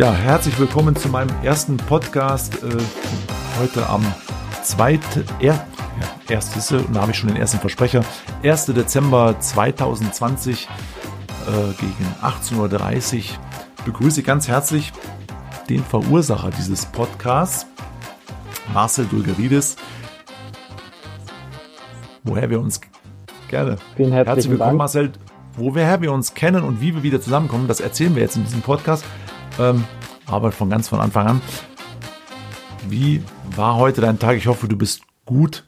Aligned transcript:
Ja, 0.00 0.14
herzlich 0.14 0.58
willkommen 0.58 0.96
zu 0.96 1.10
meinem 1.10 1.28
ersten 1.42 1.76
Podcast. 1.76 2.62
Äh, 2.62 2.68
heute 3.60 3.86
am 3.86 4.02
2. 4.62 4.98
Er, 5.40 5.52
ja, 5.52 5.66
erstes, 6.26 6.68
da 6.68 7.02
habe 7.02 7.10
ich 7.10 7.18
schon 7.18 7.28
den 7.28 7.36
ersten 7.36 7.58
Versprecher. 7.58 8.02
1. 8.42 8.64
Dezember 8.64 9.38
2020 9.38 10.68
äh, 10.68 11.74
gegen 11.78 12.14
18.30 12.22 13.16
Uhr 13.18 13.22
begrüße 13.84 14.20
ich 14.20 14.26
ganz 14.26 14.48
herzlich 14.48 14.90
den 15.68 15.84
Verursacher 15.84 16.48
dieses 16.48 16.86
Podcasts, 16.86 17.66
Marcel 18.72 19.04
Dulgeridis. 19.04 19.76
Woher 22.24 22.48
wir 22.48 22.58
uns 22.58 22.80
gerne. 23.48 23.76
Vielen 23.96 24.12
herzlichen 24.12 24.34
Herzlich 24.34 24.50
willkommen, 24.50 24.68
Dank. 24.70 24.78
Marcel. 24.78 25.12
Woher 25.58 26.00
wir 26.00 26.10
uns 26.10 26.32
kennen 26.32 26.64
und 26.64 26.80
wie 26.80 26.94
wir 26.94 27.02
wieder 27.02 27.20
zusammenkommen, 27.20 27.68
das 27.68 27.80
erzählen 27.80 28.14
wir 28.14 28.22
jetzt 28.22 28.36
in 28.36 28.44
diesem 28.44 28.62
Podcast. 28.62 29.04
Ähm, 29.58 29.84
aber 30.30 30.52
von 30.52 30.70
ganz 30.70 30.88
von 30.88 31.00
Anfang 31.00 31.26
an. 31.26 31.42
Wie 32.88 33.22
war 33.54 33.76
heute 33.76 34.00
dein 34.00 34.18
Tag? 34.18 34.36
Ich 34.36 34.46
hoffe, 34.46 34.68
du 34.68 34.76
bist 34.76 35.02
gut 35.26 35.64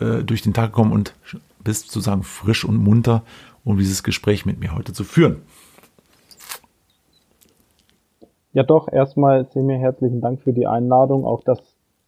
äh, 0.00 0.22
durch 0.22 0.42
den 0.42 0.54
Tag 0.54 0.70
gekommen 0.70 0.92
und 0.92 1.14
bist 1.62 1.90
sozusagen 1.90 2.22
frisch 2.22 2.64
und 2.64 2.76
munter, 2.76 3.22
um 3.64 3.76
dieses 3.76 4.02
Gespräch 4.02 4.46
mit 4.46 4.58
mir 4.58 4.74
heute 4.74 4.92
zu 4.92 5.04
führen. 5.04 5.42
Ja, 8.52 8.62
doch, 8.62 8.88
erstmal 8.90 9.46
sehr 9.52 9.62
herzlichen 9.78 10.20
Dank 10.20 10.42
für 10.42 10.52
die 10.52 10.66
Einladung, 10.66 11.24
auch 11.24 11.44
dass 11.44 11.60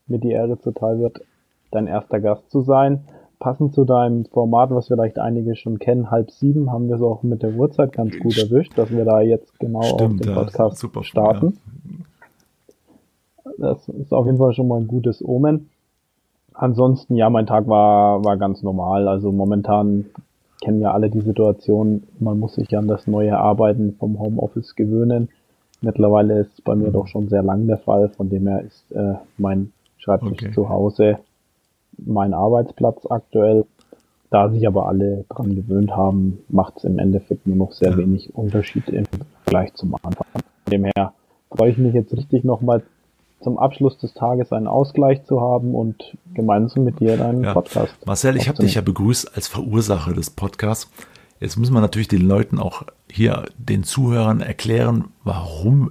mir 0.06 0.19
die 0.19 0.31
Ehre 0.31 0.59
zuteil 0.59 0.98
wird, 0.98 1.20
dein 1.70 1.86
erster 1.86 2.20
Gast 2.20 2.50
zu 2.50 2.62
sein 2.62 3.05
passend 3.42 3.74
zu 3.74 3.84
deinem 3.84 4.24
Format, 4.26 4.70
was 4.70 4.86
vielleicht 4.86 5.18
einige 5.18 5.56
schon 5.56 5.80
kennen, 5.80 6.12
halb 6.12 6.30
sieben, 6.30 6.70
haben 6.70 6.86
wir 6.86 6.94
es 6.94 7.02
auch 7.02 7.24
mit 7.24 7.42
der 7.42 7.52
Uhrzeit 7.54 7.90
ganz 7.90 8.16
gut 8.20 8.38
erwischt, 8.38 8.78
dass 8.78 8.92
wir 8.92 9.04
da 9.04 9.20
jetzt 9.20 9.58
genau 9.58 9.82
Stimmt, 9.82 10.20
auf 10.20 10.26
den 10.26 10.34
Podcast 10.34 10.88
starten. 11.04 11.58
Ja. 13.44 13.52
Das 13.58 13.88
ist 13.88 14.14
auf 14.14 14.26
jeden 14.26 14.38
Fall 14.38 14.52
schon 14.52 14.68
mal 14.68 14.80
ein 14.80 14.86
gutes 14.86 15.24
Omen. 15.24 15.70
Ansonsten, 16.54 17.16
ja, 17.16 17.30
mein 17.30 17.46
Tag 17.46 17.66
war, 17.66 18.24
war 18.24 18.36
ganz 18.36 18.62
normal. 18.62 19.08
Also 19.08 19.32
momentan 19.32 20.06
kennen 20.62 20.80
ja 20.80 20.92
alle 20.92 21.10
die 21.10 21.20
Situation, 21.20 22.04
man 22.20 22.38
muss 22.38 22.54
sich 22.54 22.76
an 22.78 22.86
das 22.86 23.08
neue 23.08 23.36
Arbeiten 23.36 23.96
vom 23.98 24.20
Homeoffice 24.20 24.76
gewöhnen. 24.76 25.30
Mittlerweile 25.80 26.38
ist 26.38 26.54
es 26.54 26.60
bei 26.60 26.76
mir 26.76 26.90
mhm. 26.90 26.92
doch 26.92 27.08
schon 27.08 27.28
sehr 27.28 27.42
lang 27.42 27.66
der 27.66 27.78
Fall, 27.78 28.08
von 28.10 28.30
dem 28.30 28.46
her 28.46 28.62
ist 28.62 28.92
äh, 28.92 29.14
mein 29.36 29.72
Schreibtisch 29.98 30.44
okay. 30.44 30.52
zu 30.52 30.68
Hause 30.68 31.18
mein 31.98 32.34
Arbeitsplatz 32.34 33.06
aktuell. 33.08 33.64
Da 34.30 34.48
sich 34.48 34.66
aber 34.66 34.88
alle 34.88 35.26
dran 35.28 35.54
gewöhnt 35.54 35.90
haben, 35.90 36.38
macht 36.48 36.78
es 36.78 36.84
im 36.84 36.98
Endeffekt 36.98 37.46
nur 37.46 37.56
noch 37.56 37.72
sehr 37.72 37.90
ja. 37.90 37.98
wenig 37.98 38.34
Unterschied 38.34 38.88
im 38.88 39.04
Vergleich 39.44 39.74
zum 39.74 39.94
Anfang. 40.02 40.26
Von 40.32 40.70
dem 40.70 40.84
her 40.84 41.12
freue 41.50 41.70
ich 41.70 41.76
mich 41.76 41.92
jetzt 41.92 42.16
richtig 42.16 42.42
nochmal 42.42 42.82
zum 43.42 43.58
Abschluss 43.58 43.98
des 43.98 44.14
Tages 44.14 44.52
einen 44.52 44.68
Ausgleich 44.68 45.24
zu 45.24 45.40
haben 45.40 45.74
und 45.74 46.16
gemeinsam 46.32 46.84
mit 46.84 47.00
dir 47.00 47.16
deinen 47.16 47.44
ja. 47.44 47.52
Podcast. 47.52 47.94
Marcel, 48.06 48.36
ich 48.36 48.48
habe 48.48 48.62
dich 48.62 48.74
ja 48.74 48.80
begrüßt 48.80 49.36
als 49.36 49.48
Verursacher 49.48 50.14
des 50.14 50.30
Podcasts. 50.30 50.90
Jetzt 51.40 51.58
muss 51.58 51.70
man 51.70 51.82
natürlich 51.82 52.08
den 52.08 52.22
Leuten 52.22 52.58
auch 52.58 52.84
hier, 53.10 53.46
den 53.58 53.82
Zuhörern 53.82 54.40
erklären, 54.40 55.06
warum 55.24 55.90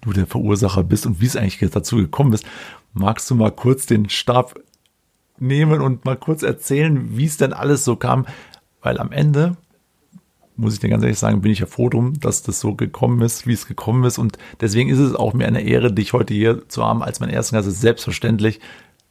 du 0.00 0.12
der 0.12 0.26
Verursacher 0.26 0.82
bist 0.82 1.06
und 1.06 1.20
wie 1.20 1.26
es 1.26 1.36
eigentlich 1.36 1.70
dazu 1.70 1.96
gekommen 1.96 2.32
ist. 2.32 2.44
Magst 2.92 3.30
du 3.30 3.36
mal 3.36 3.52
kurz 3.52 3.86
den 3.86 4.08
Stab 4.08 4.58
nehmen 5.40 5.80
und 5.80 6.04
mal 6.04 6.16
kurz 6.16 6.42
erzählen, 6.42 7.16
wie 7.16 7.24
es 7.24 7.36
denn 7.36 7.52
alles 7.52 7.84
so 7.84 7.96
kam. 7.96 8.26
Weil 8.82 8.98
am 8.98 9.12
Ende, 9.12 9.56
muss 10.56 10.74
ich 10.74 10.80
dir 10.80 10.88
ganz 10.88 11.02
ehrlich 11.02 11.18
sagen, 11.18 11.40
bin 11.40 11.52
ich 11.52 11.60
ja 11.60 11.66
froh 11.66 11.88
drum, 11.88 12.20
dass 12.20 12.42
das 12.42 12.60
so 12.60 12.74
gekommen 12.74 13.20
ist, 13.22 13.46
wie 13.46 13.52
es 13.52 13.66
gekommen 13.66 14.04
ist. 14.04 14.18
Und 14.18 14.38
deswegen 14.60 14.90
ist 14.90 14.98
es 14.98 15.14
auch 15.14 15.32
mir 15.32 15.46
eine 15.46 15.62
Ehre, 15.62 15.92
dich 15.92 16.12
heute 16.12 16.34
hier 16.34 16.68
zu 16.68 16.84
haben 16.84 17.02
als 17.02 17.20
mein 17.20 17.30
ersten 17.30 17.56
Gast. 17.56 17.68
Ist 17.68 17.80
selbstverständlich. 17.80 18.60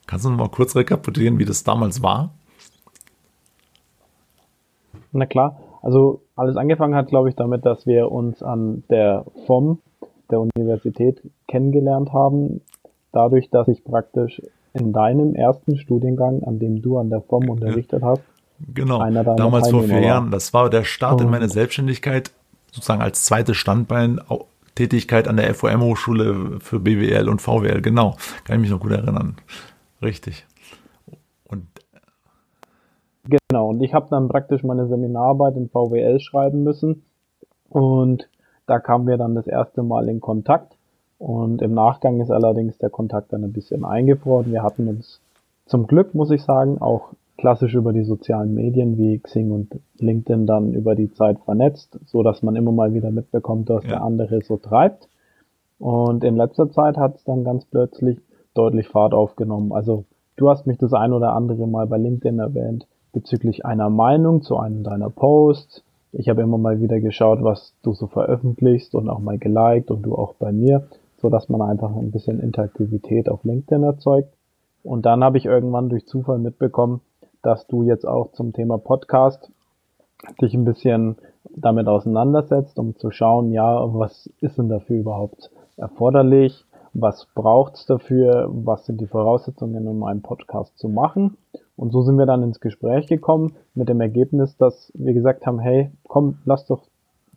Kannst 0.08 0.26
du 0.26 0.30
noch 0.30 0.38
mal 0.38 0.50
kurz 0.50 0.76
rekapitulieren, 0.76 1.38
wie 1.40 1.46
das 1.46 1.64
damals 1.64 2.02
war? 2.02 2.32
Na 5.12 5.26
klar. 5.26 5.60
Also 5.82 6.22
alles 6.36 6.58
angefangen 6.58 6.96
hat, 6.96 7.08
glaube 7.08 7.30
ich, 7.30 7.36
damit, 7.36 7.66
dass 7.66 7.86
wir 7.86 8.12
uns 8.12 8.44
an 8.44 8.84
der 8.90 9.26
FOM 9.46 9.80
der 10.30 10.42
Universität 10.42 11.22
kennengelernt 11.48 12.12
haben. 12.14 12.62
Dadurch, 13.12 13.50
dass 13.50 13.68
ich 13.68 13.84
praktisch 13.84 14.42
in 14.74 14.94
deinem 14.94 15.36
ersten 15.36 15.78
Studiengang, 15.78 16.44
an 16.44 16.60
dem 16.60 16.82
du 16.82 16.98
an 16.98 17.10
der 17.10 17.22
FOM 17.22 17.50
unterrichtet 17.50 18.04
hast. 18.04 18.22
Genau, 18.74 19.00
damals 19.36 19.70
vor 19.70 19.84
vier 19.84 20.02
Jahren. 20.02 20.32
Das 20.32 20.54
war 20.54 20.70
der 20.70 20.84
Start 20.84 21.22
in 21.22 21.30
meine 21.30 21.48
Selbstständigkeit, 21.48 22.32
sozusagen 22.72 23.02
als 23.02 23.24
zweites 23.24 23.58
Standbein, 23.58 24.20
Tätigkeit 24.76 25.28
an 25.28 25.38
der 25.38 25.54
FOM-Hochschule 25.54 26.60
für 26.60 26.80
BWL 26.80 27.30
und 27.30 27.42
VWL. 27.42 27.82
Genau, 27.82 28.16
kann 28.44 28.56
ich 28.56 28.62
mich 28.62 28.70
noch 28.70 28.80
gut 28.80 28.92
erinnern. 28.92 29.36
Richtig. 30.02 30.46
Und 31.46 31.66
genau, 33.26 33.70
und 33.70 33.82
ich 33.82 33.94
habe 33.94 34.08
dann 34.10 34.28
praktisch 34.28 34.64
meine 34.64 34.88
Seminararbeit 34.88 35.56
in 35.56 35.70
VWL 35.70 36.20
schreiben 36.20 36.64
müssen. 36.64 37.04
Und 37.70 38.30
da 38.68 38.80
kamen 38.80 39.08
wir 39.08 39.18
dann 39.18 39.36
das 39.36 39.48
erste 39.48 39.84
Mal 39.84 40.10
in 40.10 40.20
Kontakt. 40.22 40.78
Und 41.20 41.62
im 41.62 41.74
Nachgang 41.74 42.22
ist 42.22 42.32
allerdings 42.32 42.78
der 42.78 42.90
Kontakt 42.90 43.34
dann 43.34 43.44
ein 43.44 43.54
bisschen 43.54 43.84
eingefroren. 43.84 44.52
Wir 44.52 44.64
hatten 44.64 44.88
uns 44.88 45.22
zum 45.66 45.86
Glück, 45.86 46.16
muss 46.16 46.32
ich 46.32 46.42
sagen, 46.42 46.80
auch 46.80 47.10
klassisch 47.38 47.76
über 47.76 47.94
die 47.94 48.04
sozialen 48.04 48.54
Medien 48.54 48.98
wie 48.98 49.20
Xing 49.20 49.52
und 49.52 49.80
LinkedIn 49.98 50.46
dann 50.46 50.74
über 50.74 50.96
die 50.96 51.12
Zeit 51.12 51.40
vernetzt, 51.40 52.00
so 52.06 52.24
dass 52.24 52.42
man 52.42 52.56
immer 52.56 52.72
mal 52.72 52.94
wieder 52.94 53.12
mitbekommt, 53.12 53.70
was 53.70 53.84
ja. 53.84 53.92
der 53.92 54.04
andere 54.04 54.42
so 54.42 54.58
treibt. 54.58 55.08
Und 55.78 56.24
in 56.24 56.36
letzter 56.36 56.72
Zeit 56.72 56.98
hat 56.98 57.16
es 57.16 57.24
dann 57.26 57.44
ganz 57.44 57.66
plötzlich 57.66 58.18
deutlich 58.54 58.88
Fahrt 58.88 59.14
aufgenommen. 59.14 59.72
Also 59.72 60.06
du 60.38 60.50
hast 60.50 60.68
mich 60.68 60.78
das 60.78 60.94
ein 60.94 61.14
oder 61.14 61.34
andere 61.34 61.68
Mal 61.68 61.88
bei 61.88 61.98
LinkedIn 61.98 62.40
erwähnt 62.40 62.88
bezüglich 63.12 63.66
einer 63.66 63.90
Meinung 63.90 64.42
zu 64.42 64.58
einem 64.58 64.84
deiner 64.84 65.10
Posts. 65.10 65.84
Ich 66.12 66.30
habe 66.30 66.42
immer 66.42 66.58
mal 66.58 66.82
wieder 66.82 67.00
geschaut, 67.00 67.44
was 67.44 67.74
du 67.84 67.94
so 67.94 68.08
veröffentlichst 68.08 68.96
und 68.96 69.10
auch 69.10 69.20
mal 69.20 69.38
geliked 69.38 69.92
und 69.92 70.04
du 70.04 70.16
auch 70.16 70.36
bei 70.36 70.52
mir 70.52 70.88
so 71.22 71.30
dass 71.30 71.50
man 71.50 71.62
einfach 71.62 71.96
ein 71.96 72.12
bisschen 72.12 72.40
Interaktivität 72.40 73.30
auf 73.30 73.44
LinkedIn 73.44 73.84
erzeugt. 73.84 74.34
Und 74.84 75.06
dann 75.06 75.24
habe 75.24 75.38
ich 75.38 75.46
irgendwann 75.46 75.90
durch 75.90 76.06
Zufall 76.08 76.40
mitbekommen, 76.40 77.02
dass 77.42 77.68
du 77.68 77.84
jetzt 77.84 78.08
auch 78.08 78.32
zum 78.32 78.54
Thema 78.54 78.78
Podcast 78.78 79.52
dich 80.42 80.54
ein 80.54 80.66
bisschen 80.66 81.18
damit 81.56 81.88
auseinandersetzt, 81.88 82.78
um 82.80 82.96
zu 82.98 83.12
schauen, 83.12 83.52
ja, 83.52 83.94
was 83.94 84.30
ist 84.42 84.58
denn 84.58 84.70
dafür 84.70 85.00
überhaupt 85.00 85.52
erforderlich? 85.78 86.66
Was 86.94 87.28
braucht's 87.36 87.86
dafür? 87.86 88.50
Was 88.52 88.86
sind 88.86 89.00
die 89.00 89.08
Voraussetzungen, 89.08 89.88
um 89.88 90.04
einen 90.04 90.22
Podcast 90.22 90.78
zu 90.78 90.90
machen? 90.90 91.38
Und 91.76 91.92
so 91.92 92.02
sind 92.02 92.18
wir 92.18 92.26
dann 92.26 92.44
ins 92.44 92.60
Gespräch 92.60 93.08
gekommen 93.08 93.56
mit 93.74 93.88
dem 93.88 94.02
Ergebnis, 94.02 94.58
dass 94.58 94.92
wir 94.96 95.14
gesagt 95.14 95.46
haben, 95.46 95.60
hey, 95.60 95.92
komm, 96.08 96.40
lass 96.46 96.66
doch 96.66 96.89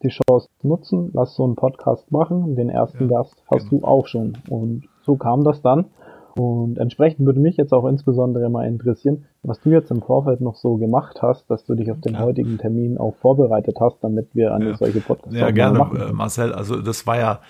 die 0.02 0.08
Chance 0.08 0.48
nutzen, 0.62 1.10
lass 1.14 1.34
so 1.34 1.44
einen 1.44 1.56
Podcast 1.56 2.10
machen. 2.10 2.56
Den 2.56 2.68
ersten 2.68 3.08
ja, 3.08 3.18
Gast 3.18 3.42
hast 3.50 3.70
genau. 3.70 3.82
du 3.82 3.86
auch 3.86 4.06
schon. 4.06 4.38
Und 4.48 4.84
so 5.02 5.16
kam 5.16 5.44
das 5.44 5.62
dann. 5.62 5.86
Und 6.34 6.78
entsprechend 6.78 7.26
würde 7.26 7.40
mich 7.40 7.56
jetzt 7.56 7.72
auch 7.74 7.86
insbesondere 7.86 8.48
mal 8.48 8.66
interessieren, 8.66 9.26
was 9.42 9.60
du 9.60 9.70
jetzt 9.70 9.90
im 9.90 10.00
Vorfeld 10.00 10.40
noch 10.40 10.56
so 10.56 10.76
gemacht 10.76 11.20
hast, 11.20 11.50
dass 11.50 11.64
du 11.64 11.74
dich 11.74 11.90
auf 11.90 12.00
den 12.00 12.14
ja. 12.14 12.20
heutigen 12.20 12.58
Termin 12.58 12.96
auch 12.96 13.14
vorbereitet 13.16 13.78
hast, 13.80 13.98
damit 14.00 14.28
wir 14.34 14.54
eine 14.54 14.70
ja. 14.70 14.76
solche 14.76 15.00
Podcast 15.00 15.34
ja, 15.34 15.50
gerne, 15.50 15.78
machen. 15.78 16.00
Äh, 16.00 16.12
Marcel. 16.12 16.52
Also 16.54 16.80
das 16.80 17.06
war 17.06 17.18
ja 17.18 17.40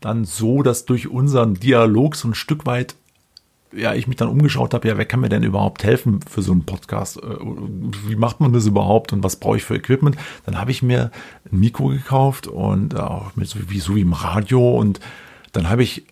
dann 0.00 0.24
so, 0.24 0.62
dass 0.62 0.84
durch 0.84 1.10
unseren 1.10 1.54
Dialog 1.54 2.14
so 2.14 2.28
ein 2.28 2.34
Stück 2.34 2.66
weit 2.66 2.96
ja, 3.74 3.94
ich 3.94 4.06
mich 4.06 4.16
dann 4.16 4.28
umgeschaut 4.28 4.74
habe, 4.74 4.88
ja, 4.88 4.98
wer 4.98 5.04
kann 5.04 5.20
mir 5.20 5.28
denn 5.28 5.42
überhaupt 5.42 5.84
helfen 5.84 6.20
für 6.28 6.42
so 6.42 6.52
einen 6.52 6.64
Podcast? 6.64 7.18
Äh, 7.18 7.36
wie 8.06 8.16
macht 8.16 8.40
man 8.40 8.52
das 8.52 8.66
überhaupt 8.66 9.12
und 9.12 9.22
was 9.22 9.36
brauche 9.36 9.56
ich 9.56 9.64
für 9.64 9.76
Equipment? 9.76 10.16
Dann 10.46 10.58
habe 10.58 10.70
ich 10.70 10.82
mir 10.82 11.10
ein 11.50 11.60
Mikro 11.60 11.88
gekauft 11.88 12.46
und 12.46 12.98
auch 12.98 13.34
mit 13.36 13.48
so 13.48 13.58
wie, 13.68 13.80
so 13.80 13.96
wie 13.96 14.02
im 14.02 14.12
Radio 14.12 14.78
und 14.78 15.00
dann 15.52 15.68
habe 15.68 15.82
ich 15.82 16.04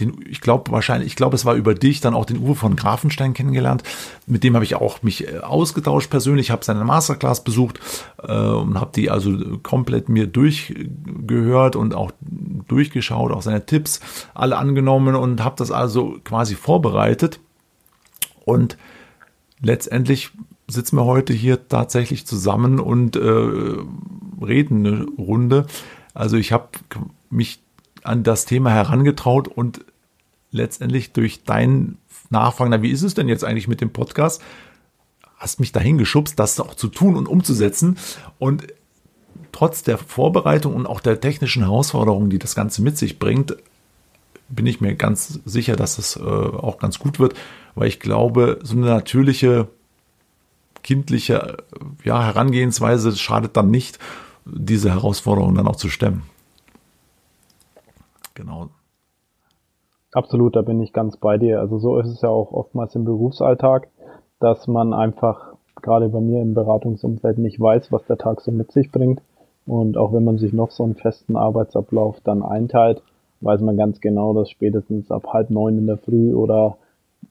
den, 0.00 0.24
ich 0.28 0.40
glaube 0.40 0.72
wahrscheinlich, 0.72 1.08
ich 1.08 1.16
glaube, 1.16 1.36
es 1.36 1.44
war 1.44 1.54
über 1.54 1.74
dich 1.74 2.00
dann 2.00 2.14
auch 2.14 2.24
den 2.24 2.38
Uwe 2.38 2.54
von 2.54 2.76
Grafenstein 2.76 3.34
kennengelernt. 3.34 3.82
Mit 4.26 4.44
dem 4.44 4.54
habe 4.54 4.64
ich 4.64 4.74
auch 4.74 5.02
mich 5.02 5.28
äh, 5.28 5.38
ausgetauscht 5.38 6.10
persönlich, 6.10 6.50
habe 6.50 6.64
seine 6.64 6.84
Masterclass 6.84 7.44
besucht 7.44 7.80
äh, 8.22 8.32
und 8.32 8.80
habe 8.80 8.92
die 8.94 9.10
also 9.10 9.58
komplett 9.62 10.08
mir 10.08 10.26
durchgehört 10.26 11.76
und 11.76 11.94
auch 11.94 12.12
durchgeschaut, 12.70 13.32
auch 13.32 13.42
seine 13.42 13.66
Tipps 13.66 14.00
alle 14.34 14.56
angenommen 14.56 15.14
und 15.14 15.42
habe 15.42 15.56
das 15.56 15.70
also 15.70 16.18
quasi 16.24 16.54
vorbereitet. 16.54 17.40
Und 18.44 18.76
letztendlich 19.60 20.30
sitzen 20.68 20.96
wir 20.96 21.04
heute 21.04 21.32
hier 21.32 21.68
tatsächlich 21.68 22.26
zusammen 22.26 22.80
und 22.80 23.16
äh, 23.16 23.20
reden 23.20 24.86
eine 24.86 25.06
Runde. 25.18 25.66
Also 26.14 26.36
ich 26.36 26.52
habe 26.52 26.68
mich 27.28 27.60
an 28.02 28.22
das 28.22 28.44
Thema 28.44 28.70
herangetraut 28.70 29.48
und 29.48 29.84
letztendlich 30.50 31.12
durch 31.12 31.44
dein 31.44 31.98
Nachfragen, 32.30 32.70
na, 32.70 32.82
wie 32.82 32.90
ist 32.90 33.02
es 33.02 33.14
denn 33.14 33.28
jetzt 33.28 33.44
eigentlich 33.44 33.68
mit 33.68 33.80
dem 33.80 33.92
Podcast? 33.92 34.42
Hast 35.36 35.60
mich 35.60 35.72
dahin 35.72 35.98
geschubst, 35.98 36.38
das 36.38 36.60
auch 36.60 36.74
zu 36.74 36.88
tun 36.88 37.16
und 37.16 37.26
umzusetzen. 37.26 37.98
Und 38.38 38.66
trotz 39.52 39.82
der 39.82 39.98
Vorbereitung 39.98 40.74
und 40.74 40.86
auch 40.86 41.00
der 41.00 41.20
technischen 41.20 41.62
Herausforderungen, 41.62 42.30
die 42.30 42.38
das 42.38 42.54
Ganze 42.54 42.82
mit 42.82 42.96
sich 42.96 43.18
bringt, 43.18 43.56
bin 44.48 44.66
ich 44.66 44.80
mir 44.80 44.94
ganz 44.94 45.40
sicher, 45.44 45.76
dass 45.76 45.98
es 45.98 46.16
äh, 46.16 46.20
auch 46.20 46.78
ganz 46.78 46.98
gut 46.98 47.18
wird, 47.18 47.34
weil 47.74 47.88
ich 47.88 48.00
glaube, 48.00 48.58
so 48.62 48.76
eine 48.76 48.86
natürliche, 48.86 49.68
kindliche 50.82 51.58
ja, 52.04 52.24
Herangehensweise 52.24 53.16
schadet 53.16 53.56
dann 53.56 53.70
nicht, 53.70 53.98
diese 54.44 54.90
Herausforderungen 54.90 55.54
dann 55.54 55.68
auch 55.68 55.76
zu 55.76 55.88
stemmen. 55.88 56.24
Genau. 58.34 58.70
Absolut, 60.12 60.56
da 60.56 60.62
bin 60.62 60.82
ich 60.82 60.92
ganz 60.92 61.16
bei 61.16 61.38
dir. 61.38 61.60
Also 61.60 61.78
so 61.78 61.98
ist 61.98 62.08
es 62.08 62.20
ja 62.22 62.28
auch 62.28 62.52
oftmals 62.52 62.94
im 62.96 63.04
Berufsalltag, 63.04 63.88
dass 64.40 64.66
man 64.66 64.92
einfach 64.92 65.54
gerade 65.82 66.08
bei 66.08 66.20
mir 66.20 66.42
im 66.42 66.54
Beratungsumfeld 66.54 67.38
nicht 67.38 67.60
weiß, 67.60 67.92
was 67.92 68.04
der 68.06 68.18
Tag 68.18 68.40
so 68.40 68.50
mit 68.50 68.72
sich 68.72 68.90
bringt. 68.90 69.20
Und 69.70 69.96
auch 69.96 70.12
wenn 70.12 70.24
man 70.24 70.36
sich 70.36 70.52
noch 70.52 70.72
so 70.72 70.82
einen 70.82 70.96
festen 70.96 71.36
Arbeitsablauf 71.36 72.20
dann 72.24 72.42
einteilt, 72.42 73.04
weiß 73.40 73.60
man 73.60 73.76
ganz 73.76 74.00
genau, 74.00 74.34
dass 74.34 74.50
spätestens 74.50 75.12
ab 75.12 75.28
halb 75.32 75.48
neun 75.48 75.78
in 75.78 75.86
der 75.86 75.96
Früh 75.96 76.34
oder 76.34 76.76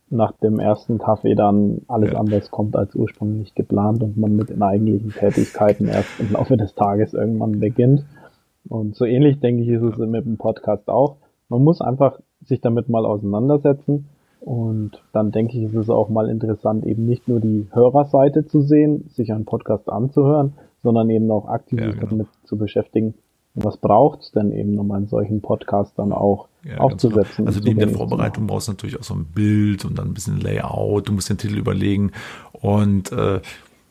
nach 0.09 0.31
dem 0.31 0.57
ersten 0.57 0.99
Kaffee 0.99 1.35
dann 1.35 1.81
alles 1.89 2.13
ja. 2.13 2.17
anders 2.17 2.49
kommt 2.49 2.77
als 2.77 2.95
ursprünglich 2.95 3.55
geplant 3.55 4.01
und 4.03 4.15
man 4.15 4.37
mit 4.37 4.47
den 4.47 4.61
eigentlichen 4.61 5.11
Tätigkeiten 5.11 5.87
erst 5.89 6.17
im 6.21 6.31
Laufe 6.31 6.55
des 6.55 6.75
Tages 6.75 7.13
irgendwann 7.13 7.59
beginnt. 7.59 8.05
Und 8.69 8.95
so 8.95 9.03
ähnlich 9.03 9.41
denke 9.41 9.63
ich 9.63 9.67
ist 9.67 9.83
es 9.83 9.97
mit 9.97 10.23
dem 10.23 10.37
Podcast 10.37 10.87
auch. 10.87 11.17
Man 11.49 11.61
muss 11.61 11.81
einfach 11.81 12.21
sich 12.45 12.61
damit 12.61 12.87
mal 12.87 13.05
auseinandersetzen 13.05 14.05
und 14.39 14.91
dann 15.11 15.31
denke 15.31 15.57
ich, 15.57 15.65
ist 15.65 15.75
es 15.75 15.89
auch 15.89 16.07
mal 16.07 16.29
interessant, 16.29 16.85
eben 16.85 17.05
nicht 17.05 17.27
nur 17.27 17.41
die 17.41 17.67
Hörerseite 17.73 18.45
zu 18.45 18.61
sehen, 18.61 19.09
sich 19.09 19.33
einen 19.33 19.43
Podcast 19.43 19.89
anzuhören, 19.89 20.53
sondern 20.83 21.09
eben 21.09 21.29
auch 21.31 21.47
aktiv 21.47 21.79
ja, 21.79 21.91
genau. 21.91 22.07
damit 22.07 22.27
zu 22.45 22.57
beschäftigen, 22.57 23.13
was 23.55 23.77
braucht 23.77 24.21
es 24.21 24.31
denn 24.31 24.51
eben, 24.51 24.77
um 24.77 24.91
einen 24.91 25.07
solchen 25.07 25.41
Podcast 25.41 25.97
dann 25.97 26.13
auch 26.13 26.47
ja, 26.63 26.77
aufzusetzen? 26.77 27.45
Genau. 27.45 27.47
Also 27.47 27.59
neben 27.61 27.79
der 27.79 27.89
Vorbereitung 27.89 28.47
brauchst 28.47 28.67
du 28.67 28.73
natürlich 28.73 28.99
auch 28.99 29.03
so 29.03 29.15
ein 29.15 29.25
Bild 29.25 29.85
und 29.85 29.97
dann 29.97 30.09
ein 30.09 30.13
bisschen 30.13 30.39
Layout, 30.39 31.07
du 31.07 31.13
musst 31.13 31.29
den 31.29 31.37
Titel 31.37 31.57
überlegen 31.57 32.11
und 32.53 33.11
äh, 33.11 33.41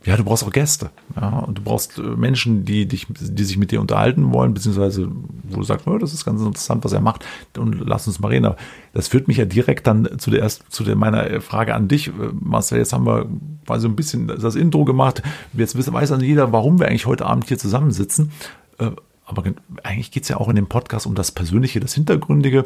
ja, 0.09 0.17
du 0.17 0.25
brauchst 0.25 0.43
auch 0.43 0.51
Gäste. 0.51 0.89
Ja, 1.17 1.41
und 1.41 1.59
du 1.59 1.63
brauchst 1.63 1.99
äh, 1.99 2.01
Menschen, 2.03 2.65
die 2.65 2.87
dich, 2.87 3.07
die 3.11 3.45
sich 3.45 3.59
mit 3.59 3.73
dir 3.73 3.81
unterhalten 3.83 4.33
wollen, 4.33 4.55
beziehungsweise 4.55 5.11
wo 5.43 5.57
du 5.57 5.65
sagst, 5.65 5.87
oh, 5.87 5.99
das 5.99 6.15
ist 6.15 6.25
ganz 6.25 6.41
interessant, 6.41 6.83
was 6.83 6.93
er 6.93 7.03
macht, 7.03 7.27
und 7.59 7.87
lass 7.87 8.07
uns 8.07 8.19
mal 8.19 8.29
reden. 8.29 8.47
Aber 8.47 8.57
das 8.95 9.09
führt 9.09 9.29
mich 9.29 9.37
ja 9.37 9.45
direkt 9.45 9.87
dann 9.87 10.09
zu 10.19 10.31
der 10.31 10.41
erst, 10.41 10.65
zu 10.71 10.83
der 10.83 10.97
meiner 10.97 11.43
Frage 11.43 11.75
an 11.75 11.89
dich, 11.89 12.09
äh, 12.09 12.13
Marcel. 12.41 12.79
Jetzt 12.79 12.95
haben 12.95 13.05
wir 13.05 13.27
quasi 13.67 13.83
so 13.83 13.89
ein 13.89 13.97
bisschen 13.97 14.29
das 14.29 14.55
Intro 14.55 14.87
gemacht. 14.87 15.23
Jetzt 15.53 15.77
weiß 15.77 16.09
dann 16.09 16.23
jeder, 16.23 16.53
warum 16.53 16.81
wir 16.81 16.89
eigentlich 16.89 17.05
heute 17.05 17.27
Abend 17.27 17.47
hier 17.47 17.59
zusammensitzen. 17.59 18.33
Äh, 18.79 18.93
aber 19.27 19.45
eigentlich 19.83 20.11
geht 20.11 20.23
es 20.23 20.31
ja 20.31 20.39
auch 20.39 20.49
in 20.49 20.57
dem 20.57 20.69
Podcast 20.69 21.05
um 21.05 21.15
das 21.15 21.33
Persönliche, 21.33 21.81
das 21.81 21.93
Hintergründige. 21.93 22.65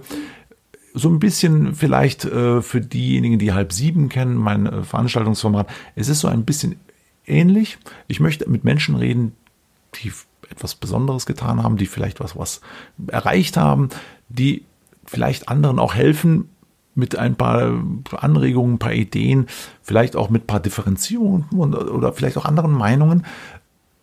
So 0.95 1.09
ein 1.09 1.19
bisschen 1.19 1.75
vielleicht 1.75 2.25
äh, 2.25 2.63
für 2.63 2.81
diejenigen, 2.81 3.41
die 3.41 3.53
halb 3.53 3.73
sieben 3.73 4.09
kennen, 4.09 4.37
mein 4.37 4.67
äh, 4.67 4.85
Veranstaltungsformat. 4.85 5.67
Es 5.97 6.09
ist 6.09 6.21
so 6.21 6.29
ein 6.29 6.45
bisschen 6.45 6.77
ähnlich. 7.27 7.79
Ich 8.09 8.21
möchte 8.21 8.49
mit 8.49 8.65
Menschen 8.65 8.97
reden, 8.97 9.35
die 9.97 10.13
etwas 10.51 10.75
Besonderes 10.75 11.27
getan 11.27 11.63
haben, 11.63 11.77
die 11.77 11.87
vielleicht 11.87 12.21
was, 12.21 12.37
was 12.37 12.61
erreicht 13.09 13.57
haben, 13.57 13.89
die 14.29 14.65
vielleicht 15.05 15.49
anderen 15.49 15.79
auch 15.79 15.95
helfen 15.95 16.49
mit 16.95 17.17
ein 17.17 17.37
paar 17.37 17.83
Anregungen, 18.13 18.75
ein 18.75 18.79
paar 18.79 18.93
Ideen, 18.93 19.47
vielleicht 19.83 20.15
auch 20.15 20.29
mit 20.31 20.45
ein 20.45 20.47
paar 20.47 20.61
Differenzierungen 20.61 21.47
oder 21.75 22.13
vielleicht 22.13 22.37
auch 22.37 22.45
anderen 22.45 22.73
Meinungen, 22.73 23.25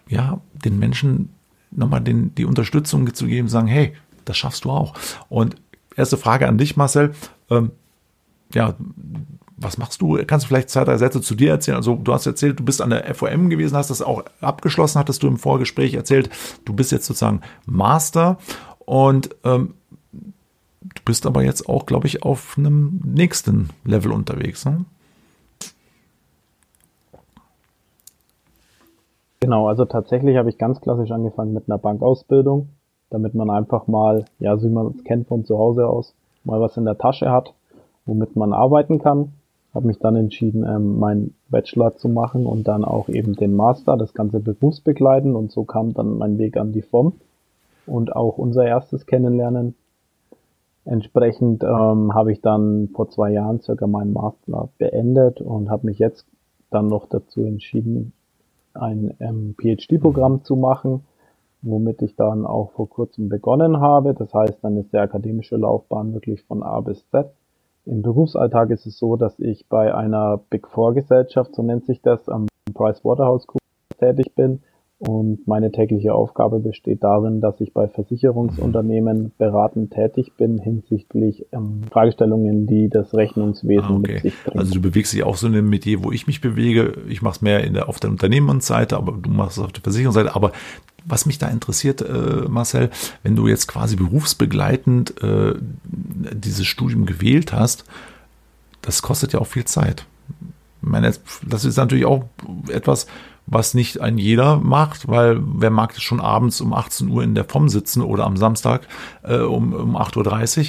ja, 0.07 0.41
den 0.53 0.79
Menschen 0.79 1.29
nochmal 1.71 2.01
den, 2.01 2.33
die 2.33 2.45
Unterstützung 2.45 3.13
zu 3.13 3.27
geben, 3.27 3.47
sagen, 3.47 3.67
hey, 3.67 3.93
das 4.25 4.37
schaffst 4.37 4.65
du 4.65 4.71
auch. 4.71 4.95
Und 5.29 5.55
erste 5.95 6.17
Frage 6.17 6.47
an 6.47 6.57
dich, 6.57 6.77
Marcel. 6.77 7.13
Ähm, 7.49 7.71
ja, 8.53 8.75
was 9.61 9.77
machst 9.77 10.01
du? 10.01 10.17
Kannst 10.25 10.45
du 10.45 10.47
vielleicht 10.47 10.69
zwei, 10.69 10.83
drei 10.83 10.97
Sätze 10.97 11.21
zu 11.21 11.35
dir 11.35 11.51
erzählen? 11.51 11.77
Also 11.77 11.95
du 11.95 12.13
hast 12.13 12.25
erzählt, 12.25 12.59
du 12.59 12.65
bist 12.65 12.81
an 12.81 12.89
der 12.89 13.13
FOM 13.13 13.49
gewesen, 13.49 13.75
hast 13.75 13.89
das 13.89 14.01
auch 14.01 14.23
abgeschlossen, 14.41 14.99
hattest 14.99 15.23
du 15.23 15.27
im 15.27 15.37
Vorgespräch 15.37 15.93
erzählt. 15.93 16.29
Du 16.65 16.73
bist 16.73 16.91
jetzt 16.91 17.05
sozusagen 17.05 17.41
Master 17.65 18.37
und 18.85 19.29
ähm, 19.43 19.73
du 20.81 21.01
bist 21.05 21.25
aber 21.25 21.43
jetzt 21.43 21.67
auch, 21.67 21.85
glaube 21.85 22.07
ich, 22.07 22.23
auf 22.23 22.57
einem 22.57 23.01
nächsten 23.03 23.69
Level 23.83 24.11
unterwegs. 24.11 24.65
Ne? 24.65 24.85
Genau, 29.41 29.67
also 29.67 29.85
tatsächlich 29.85 30.37
habe 30.37 30.49
ich 30.49 30.57
ganz 30.57 30.81
klassisch 30.81 31.11
angefangen 31.11 31.53
mit 31.53 31.69
einer 31.69 31.77
Bankausbildung, 31.77 32.69
damit 33.09 33.35
man 33.35 33.49
einfach 33.49 33.87
mal, 33.87 34.25
ja, 34.39 34.57
so 34.57 34.67
wie 34.67 34.73
man 34.73 34.87
es 34.97 35.03
kennt 35.03 35.27
von 35.27 35.45
zu 35.45 35.57
Hause 35.57 35.87
aus, 35.87 36.13
mal 36.43 36.59
was 36.59 36.77
in 36.77 36.85
der 36.85 36.97
Tasche 36.97 37.31
hat, 37.31 37.53
womit 38.05 38.35
man 38.35 38.53
arbeiten 38.53 38.99
kann 38.99 39.33
habe 39.73 39.87
mich 39.87 39.99
dann 39.99 40.15
entschieden, 40.15 40.63
ähm, 40.63 40.99
meinen 40.99 41.35
Bachelor 41.49 41.95
zu 41.95 42.09
machen 42.09 42.45
und 42.45 42.67
dann 42.67 42.83
auch 42.83 43.09
eben 43.09 43.35
den 43.35 43.55
Master, 43.55 43.97
das 43.97 44.13
ganze 44.13 44.39
berufsbegleiten 44.39 45.35
und 45.35 45.51
so 45.51 45.63
kam 45.63 45.93
dann 45.93 46.17
mein 46.17 46.37
Weg 46.37 46.57
an 46.57 46.71
die 46.71 46.81
FOM 46.81 47.13
und 47.85 48.15
auch 48.15 48.37
unser 48.37 48.65
erstes 48.65 49.05
Kennenlernen. 49.05 49.75
Entsprechend 50.85 51.63
ähm, 51.63 52.13
habe 52.13 52.31
ich 52.31 52.41
dann 52.41 52.89
vor 52.95 53.09
zwei 53.09 53.31
Jahren 53.31 53.61
circa 53.61 53.85
meinen 53.85 54.13
Master 54.13 54.69
beendet 54.79 55.39
und 55.41 55.69
habe 55.69 55.85
mich 55.85 55.99
jetzt 55.99 56.25
dann 56.71 56.87
noch 56.87 57.07
dazu 57.07 57.43
entschieden, 57.43 58.13
ein 58.73 59.13
ähm, 59.19 59.55
PhD-Programm 59.59 60.43
zu 60.43 60.55
machen, 60.55 61.03
womit 61.61 62.01
ich 62.01 62.15
dann 62.15 62.45
auch 62.45 62.71
vor 62.71 62.89
kurzem 62.89 63.29
begonnen 63.29 63.79
habe. 63.79 64.13
Das 64.13 64.33
heißt, 64.33 64.63
dann 64.63 64.77
ist 64.77 64.93
der 64.93 65.03
akademische 65.03 65.57
Laufbahn 65.57 66.13
wirklich 66.13 66.41
von 66.43 66.63
A 66.63 66.79
bis 66.81 67.07
Z 67.09 67.31
im 67.89 68.01
Berufsalltag 68.03 68.69
ist 68.69 68.85
es 68.85 68.97
so, 68.97 69.15
dass 69.15 69.39
ich 69.39 69.67
bei 69.67 69.93
einer 69.93 70.39
Big 70.49 70.67
Four 70.67 70.93
Gesellschaft, 70.93 71.55
so 71.55 71.63
nennt 71.63 71.85
sich 71.85 72.01
das, 72.01 72.29
am 72.29 72.47
PricewaterhouseCoopers 72.73 73.59
tätig 73.99 74.35
bin 74.35 74.61
und 74.99 75.47
meine 75.47 75.71
tägliche 75.71 76.13
Aufgabe 76.13 76.59
besteht 76.59 77.05
darin, 77.05 77.39
dass 77.39 77.61
ich 77.61 77.73
bei 77.73 77.87
Versicherungsunternehmen 77.87 79.31
beratend 79.37 79.93
tätig 79.93 80.33
bin 80.35 80.57
hinsichtlich 80.59 81.45
ähm, 81.53 81.83
Fragestellungen, 81.89 82.67
die 82.67 82.89
das 82.89 83.13
Rechnungswesen 83.13 83.87
ah, 83.87 83.95
okay. 83.95 84.13
mit 84.13 84.21
sich 84.23 84.43
bringen. 84.43 84.59
Also 84.59 84.73
du 84.73 84.81
bewegst 84.81 85.13
dich 85.13 85.23
auch 85.23 85.37
so 85.37 85.47
in 85.47 85.53
einem 85.53 85.69
Metier, 85.69 86.03
wo 86.03 86.11
ich 86.11 86.27
mich 86.27 86.41
bewege. 86.41 86.97
Ich 87.07 87.21
mache 87.21 87.35
es 87.35 87.41
mehr 87.41 87.63
in 87.63 87.75
der, 87.75 87.87
auf 87.87 88.01
der 88.01 88.09
Unternehmensseite, 88.09 88.97
aber 88.97 89.13
du 89.13 89.29
machst 89.29 89.57
es 89.57 89.63
auf 89.63 89.71
der 89.71 89.81
Versicherungsseite. 89.81 90.35
Aber 90.35 90.51
was 91.05 91.25
mich 91.25 91.37
da 91.37 91.47
interessiert, 91.47 92.01
äh, 92.01 92.49
Marcel, 92.49 92.89
wenn 93.23 93.37
du 93.37 93.47
jetzt 93.47 93.67
quasi 93.67 93.95
berufsbegleitend 93.95 95.23
äh, 95.23 95.53
dieses 95.85 96.67
Studium 96.67 97.05
gewählt 97.05 97.53
hast, 97.53 97.85
das 98.81 99.01
kostet 99.01 99.31
ja 99.31 99.39
auch 99.39 99.47
viel 99.47 99.63
Zeit. 99.63 100.05
Ich 100.81 100.89
meine, 100.89 101.09
das 101.47 101.65
ist 101.65 101.77
natürlich 101.77 102.05
auch 102.05 102.25
etwas, 102.69 103.07
was 103.49 103.73
nicht 103.73 103.99
ein 103.99 104.17
jeder 104.17 104.57
macht, 104.57 105.07
weil 105.07 105.39
wer 105.41 105.71
mag 105.71 105.93
das 105.93 106.03
schon 106.03 106.19
abends 106.19 106.61
um 106.61 106.73
18 106.73 107.09
Uhr 107.09 107.23
in 107.23 107.35
der 107.35 107.45
FOM 107.45 107.69
sitzen 107.69 108.01
oder 108.01 108.25
am 108.25 108.37
Samstag 108.37 108.87
äh, 109.23 109.39
um, 109.39 109.73
um 109.73 109.97
8.30 109.97 110.59
Uhr. 110.59 110.65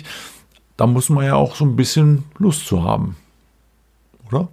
Da 0.76 0.86
muss 0.86 1.10
man 1.10 1.24
ja 1.26 1.34
auch 1.34 1.54
so 1.54 1.64
ein 1.64 1.76
bisschen 1.76 2.24
Lust 2.38 2.66
zu 2.66 2.82
haben, 2.82 3.16
oder? 4.28 4.48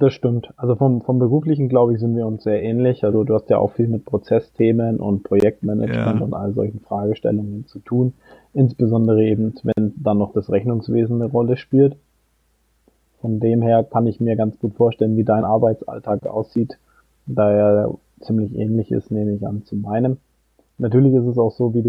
Das 0.00 0.14
stimmt. 0.14 0.48
Also 0.56 0.76
vom, 0.76 1.02
vom 1.02 1.18
beruflichen, 1.18 1.68
glaube 1.68 1.92
ich, 1.92 2.00
sind 2.00 2.16
wir 2.16 2.26
uns 2.26 2.42
sehr 2.42 2.62
ähnlich. 2.62 3.04
Also 3.04 3.22
du 3.22 3.34
hast 3.34 3.50
ja 3.50 3.58
auch 3.58 3.72
viel 3.72 3.86
mit 3.86 4.06
Prozessthemen 4.06 4.96
und 4.96 5.24
Projektmanagement 5.24 6.20
ja. 6.20 6.24
und 6.24 6.32
all 6.32 6.54
solchen 6.54 6.80
Fragestellungen 6.80 7.66
zu 7.66 7.80
tun. 7.80 8.14
Insbesondere 8.54 9.22
eben, 9.22 9.54
wenn 9.62 9.92
dann 9.96 10.16
noch 10.16 10.32
das 10.32 10.50
Rechnungswesen 10.50 11.20
eine 11.20 11.30
Rolle 11.30 11.58
spielt. 11.58 11.96
Von 13.20 13.40
dem 13.40 13.62
her 13.62 13.84
kann 13.84 14.06
ich 14.06 14.20
mir 14.20 14.36
ganz 14.36 14.58
gut 14.58 14.74
vorstellen, 14.74 15.16
wie 15.16 15.24
dein 15.24 15.44
Arbeitsalltag 15.44 16.26
aussieht, 16.26 16.78
da 17.26 17.50
er 17.50 17.94
ziemlich 18.20 18.54
ähnlich 18.54 18.90
ist, 18.90 19.10
nehme 19.10 19.32
ich 19.32 19.46
an, 19.46 19.64
zu 19.64 19.76
meinem. 19.76 20.18
Natürlich 20.78 21.14
ist 21.14 21.26
es 21.26 21.38
auch 21.38 21.52
so, 21.52 21.74
wie 21.74 21.82
du 21.82 21.88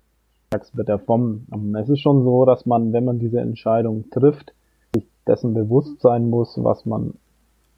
sagst, 0.51 0.75
mit 0.75 0.87
der 0.87 0.99
FOM. 0.99 1.47
Es 1.79 1.89
ist 1.89 2.01
schon 2.01 2.23
so, 2.23 2.45
dass 2.45 2.65
man, 2.65 2.91
wenn 2.93 3.05
man 3.05 3.19
diese 3.19 3.39
Entscheidung 3.39 4.09
trifft, 4.11 4.53
sich 4.93 5.07
dessen 5.25 5.53
bewusst 5.53 6.01
sein 6.01 6.29
muss, 6.29 6.61
was 6.61 6.85
man 6.85 7.13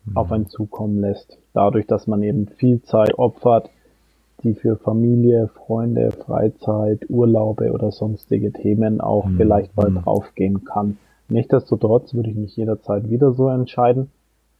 mhm. 0.05 0.17
auf 0.17 0.31
einen 0.31 0.47
zukommen 0.47 0.99
lässt. 0.99 1.37
Dadurch, 1.53 1.85
dass 1.85 2.07
man 2.07 2.23
eben 2.23 2.47
viel 2.47 2.81
Zeit 2.81 3.17
opfert, 3.19 3.69
die 4.43 4.55
für 4.55 4.75
Familie, 4.75 5.47
Freunde, 5.47 6.11
Freizeit, 6.11 7.09
Urlaube 7.09 7.71
oder 7.71 7.91
sonstige 7.91 8.51
Themen 8.51 8.99
auch 8.99 9.25
mhm. 9.25 9.37
vielleicht 9.37 9.75
mal 9.77 9.89
mhm. 9.89 10.01
draufgehen 10.01 10.65
kann. 10.65 10.97
Nichtsdestotrotz 11.29 12.13
würde 12.13 12.29
ich 12.29 12.35
mich 12.35 12.55
jederzeit 12.55 13.09
wieder 13.09 13.31
so 13.31 13.49
entscheiden, 13.49 14.11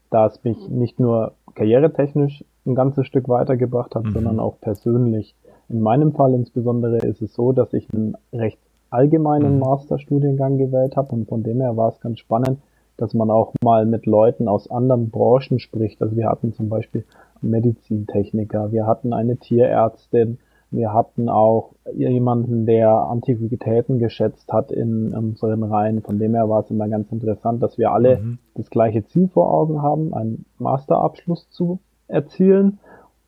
da 0.10 0.27
es 0.27 0.43
mich 0.43 0.70
nicht 0.70 1.00
nur 1.00 1.34
karrieretechnisch 1.55 2.43
ein 2.65 2.75
ganzes 2.75 3.05
Stück 3.08 3.27
weitergebracht 3.29 3.96
hat, 3.96 4.05
mhm. 4.05 4.13
sondern 4.13 4.39
auch 4.39 4.60
persönlich. 4.62 5.36
In 5.70 5.82
meinem 5.82 6.13
Fall 6.13 6.34
insbesondere 6.34 6.98
ist 6.98 7.22
es 7.22 7.34
so, 7.34 7.51
dass 7.51 7.74
ich 7.74 7.88
einen 7.93 8.15
recht 8.32 8.60
allgemeinen 8.89 9.55
mhm. 9.55 9.60
Masterstudiengang 9.60 10.58
gewählt 10.58 10.96
habe 10.96 11.13
und 11.15 11.27
von 11.27 11.43
dem 11.43 11.62
her 11.62 11.75
war 11.75 11.89
es 11.89 12.00
ganz 12.00 12.20
spannend, 12.20 12.60
dass 12.98 13.13
man 13.13 13.32
auch 13.32 13.53
mal 13.63 13.86
mit 13.86 14.05
Leuten 14.05 14.48
aus 14.48 14.70
anderen 14.70 15.10
Branchen 15.10 15.60
spricht. 15.60 16.01
Also 16.01 16.15
wir 16.15 16.29
hatten 16.29 16.53
zum 16.53 16.70
Beispiel 16.70 17.03
Medizintechniker, 17.41 18.72
wir 18.72 18.86
hatten 18.86 19.13
eine 19.13 19.38
Tierärztin, 19.38 20.38
wir 20.74 20.92
hatten 20.92 21.30
auch 21.30 21.75
jemanden, 21.94 22.65
der 22.65 22.89
Antiquitäten 22.89 24.00
geschätzt 24.00 24.51
hat 24.51 24.72
in 24.72 25.13
unseren 25.13 25.63
Reihen. 25.63 26.01
Von 26.01 26.18
dem 26.18 26.34
her 26.34 26.50
war 26.50 26.62
es 26.62 26.72
immer 26.72 26.88
ganz 26.88 27.12
interessant, 27.12 27.62
dass 27.62 27.77
wir 27.77 27.92
alle 27.92 28.18
mhm. 28.18 28.39
das 28.56 28.70
gleiche 28.70 29.06
Ziel 29.06 29.27
vor 29.27 29.53
Augen 29.53 29.82
haben, 29.82 30.13
einen 30.13 30.46
Masterabschluss 30.58 31.50
zu 31.51 31.80
erzielen 32.08 32.80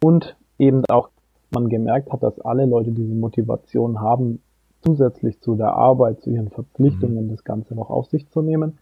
und 0.03 0.35
eben 0.57 0.83
auch 0.89 1.09
man 1.51 1.69
gemerkt 1.69 2.11
hat, 2.11 2.23
dass 2.23 2.39
alle 2.39 2.65
Leute 2.65 2.91
diese 2.91 3.13
Motivation 3.13 4.01
haben, 4.01 4.41
zusätzlich 4.83 5.39
zu 5.39 5.55
der 5.55 5.73
Arbeit, 5.73 6.21
zu 6.21 6.31
ihren 6.31 6.49
Verpflichtungen, 6.49 7.27
mhm. 7.27 7.29
das 7.29 7.43
Ganze 7.43 7.75
noch 7.75 7.89
auf 7.91 8.07
sich 8.07 8.27
zu 8.29 8.41
nehmen. 8.41 8.79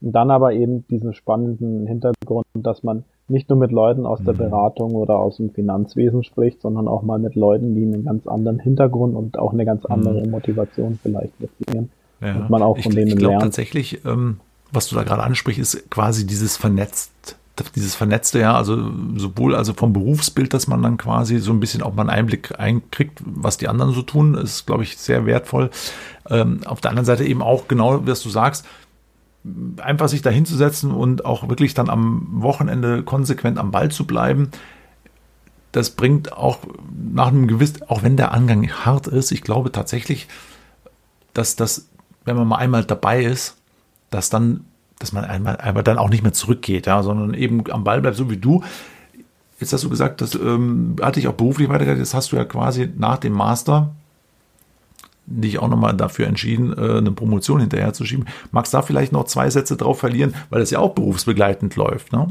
Und 0.00 0.12
dann 0.12 0.30
aber 0.30 0.52
eben 0.54 0.86
diesen 0.88 1.12
spannenden 1.12 1.86
Hintergrund, 1.86 2.46
dass 2.54 2.82
man 2.82 3.04
nicht 3.28 3.48
nur 3.48 3.58
mit 3.58 3.72
Leuten 3.72 4.06
aus 4.06 4.22
der 4.22 4.34
mhm. 4.34 4.38
Beratung 4.38 4.94
oder 4.94 5.18
aus 5.18 5.38
dem 5.38 5.50
Finanzwesen 5.50 6.22
spricht, 6.22 6.62
sondern 6.62 6.86
auch 6.88 7.02
mal 7.02 7.18
mit 7.18 7.34
Leuten, 7.34 7.74
die 7.74 7.82
einen 7.82 8.04
ganz 8.04 8.26
anderen 8.26 8.58
Hintergrund 8.58 9.16
und 9.16 9.38
auch 9.38 9.52
eine 9.52 9.64
ganz 9.64 9.82
mhm. 9.84 9.94
andere 9.94 10.26
Motivation 10.26 10.98
vielleicht 11.02 11.38
mitbringen. 11.40 11.90
Ja. 12.20 12.36
Und 12.36 12.50
man 12.50 12.62
auch 12.62 12.78
von 12.78 12.92
ich, 12.92 12.96
denen 12.96 13.08
ich 13.08 13.16
glaub, 13.16 13.30
lernt. 13.30 13.42
tatsächlich, 13.42 14.04
ähm, 14.04 14.38
was 14.72 14.88
du 14.88 14.94
da 14.94 15.02
gerade 15.02 15.22
ansprichst, 15.22 15.60
ist 15.60 15.90
quasi 15.90 16.26
dieses 16.26 16.56
vernetzt, 16.56 17.36
dieses 17.74 17.94
vernetzte, 17.94 18.40
ja, 18.40 18.54
also 18.54 18.90
sowohl 19.16 19.54
also 19.54 19.72
vom 19.72 19.92
Berufsbild, 19.92 20.52
dass 20.52 20.66
man 20.66 20.82
dann 20.82 20.98
quasi 20.98 21.38
so 21.38 21.52
ein 21.52 21.60
bisschen 21.60 21.82
auch 21.82 21.94
mal 21.94 22.02
einen 22.02 22.10
Einblick 22.10 22.58
einkriegt, 22.58 23.22
was 23.24 23.56
die 23.56 23.68
anderen 23.68 23.92
so 23.92 24.02
tun, 24.02 24.34
ist, 24.34 24.66
glaube 24.66 24.82
ich, 24.82 24.96
sehr 24.98 25.26
wertvoll. 25.26 25.70
Ähm, 26.28 26.60
auf 26.66 26.80
der 26.80 26.90
anderen 26.90 27.06
Seite 27.06 27.24
eben 27.24 27.42
auch 27.42 27.66
genau, 27.66 28.06
was 28.06 28.22
du 28.22 28.28
sagst, 28.28 28.66
einfach 29.78 30.08
sich 30.08 30.22
da 30.22 30.30
hinzusetzen 30.30 30.90
und 30.90 31.24
auch 31.24 31.48
wirklich 31.48 31.74
dann 31.74 31.88
am 31.88 32.26
Wochenende 32.42 33.02
konsequent 33.02 33.58
am 33.58 33.70
Ball 33.70 33.90
zu 33.90 34.06
bleiben, 34.06 34.50
das 35.72 35.90
bringt 35.90 36.32
auch 36.32 36.58
nach 37.12 37.28
einem 37.28 37.48
gewissen, 37.48 37.82
auch 37.88 38.02
wenn 38.02 38.16
der 38.16 38.32
Angang 38.32 38.68
hart 38.70 39.08
ist, 39.08 39.30
ich 39.30 39.42
glaube 39.42 39.72
tatsächlich, 39.72 40.26
dass 41.34 41.54
das, 41.54 41.88
wenn 42.24 42.36
man 42.36 42.48
mal 42.48 42.56
einmal 42.56 42.84
dabei 42.84 43.22
ist, 43.22 43.58
dass 44.10 44.30
dann, 44.30 44.64
dass 44.98 45.12
man 45.12 45.24
einmal, 45.24 45.58
einmal 45.58 45.82
dann 45.82 45.98
auch 45.98 46.08
nicht 46.08 46.22
mehr 46.22 46.32
zurückgeht, 46.32 46.86
ja, 46.86 47.02
sondern 47.02 47.34
eben 47.34 47.70
am 47.70 47.84
Ball 47.84 48.00
bleibt, 48.00 48.16
so 48.16 48.30
wie 48.30 48.38
du. 48.38 48.64
Jetzt 49.60 49.72
hast 49.72 49.84
du 49.84 49.90
gesagt, 49.90 50.20
das 50.22 50.34
ähm, 50.34 50.96
hatte 51.02 51.20
ich 51.20 51.28
auch 51.28 51.34
beruflich 51.34 51.68
weitergegangen, 51.68 52.00
das 52.00 52.14
hast 52.14 52.32
du 52.32 52.36
ja 52.36 52.44
quasi 52.44 52.90
nach 52.96 53.18
dem 53.18 53.34
Master 53.34 53.94
dich 55.26 55.58
auch 55.58 55.68
nochmal 55.68 55.94
dafür 55.94 56.26
entschieden, 56.26 56.72
äh, 56.76 56.98
eine 56.98 57.12
Promotion 57.12 57.60
hinterherzuschieben. 57.60 58.26
Magst 58.52 58.72
da 58.72 58.82
vielleicht 58.82 59.12
noch 59.12 59.24
zwei 59.24 59.50
Sätze 59.50 59.76
drauf 59.76 59.98
verlieren, 59.98 60.34
weil 60.50 60.60
das 60.60 60.70
ja 60.70 60.78
auch 60.78 60.94
berufsbegleitend 60.94 61.76
läuft, 61.76 62.12
ne? 62.12 62.28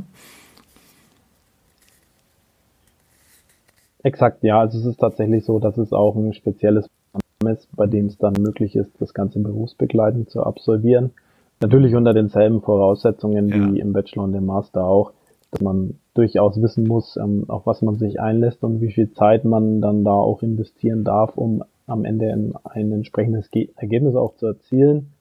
Exakt, 4.04 4.44
ja. 4.44 4.60
Also 4.60 4.78
es 4.78 4.86
ist 4.86 5.00
tatsächlich 5.00 5.46
so, 5.46 5.60
dass 5.60 5.78
es 5.78 5.92
auch 5.92 6.16
ein 6.16 6.34
spezielles 6.34 6.88
Programm 7.12 7.56
ist, 7.56 7.68
bei 7.76 7.88
dem 7.88 8.06
es 8.06 8.18
dann 8.18 8.34
möglich 8.34 8.76
ist, 8.76 8.92
das 9.00 9.14
Ganze 9.14 9.40
berufsbegleitend 9.40 10.30
zu 10.30 10.44
absolvieren. 10.44 11.12
Natürlich 11.60 11.96
unter 11.96 12.14
denselben 12.14 12.62
Voraussetzungen 12.62 13.50
ja. 13.50 13.56
wie 13.56 13.80
im 13.80 13.94
Bachelor 13.94 14.26
und 14.26 14.36
im 14.36 14.46
Master 14.46 14.84
auch, 14.84 15.12
dass 15.50 15.62
man 15.62 15.96
durchaus 16.14 16.62
wissen 16.62 16.88
muss, 16.88 17.18
ähm, 17.18 17.46
auf 17.48 17.66
was 17.66 17.82
man 17.82 17.96
sich 17.96 18.20
einlässt 18.20 18.64
und 18.64 18.80
wie 18.80 18.92
viel 18.92 19.12
Zeit 19.12 19.44
man 19.44 19.82
dann 19.82 20.04
da 20.04 20.12
auch 20.12 20.44
investieren 20.44 21.04
darf, 21.04 21.36
um 21.36 21.64
am 21.88 22.06
Ende 22.06 22.54
ein, 22.64 22.92
entsprechendes 22.92 23.50
Ergebnis 23.76 24.16
auch 24.16 24.36
zu 24.36 24.48
erzielen. 24.48 25.12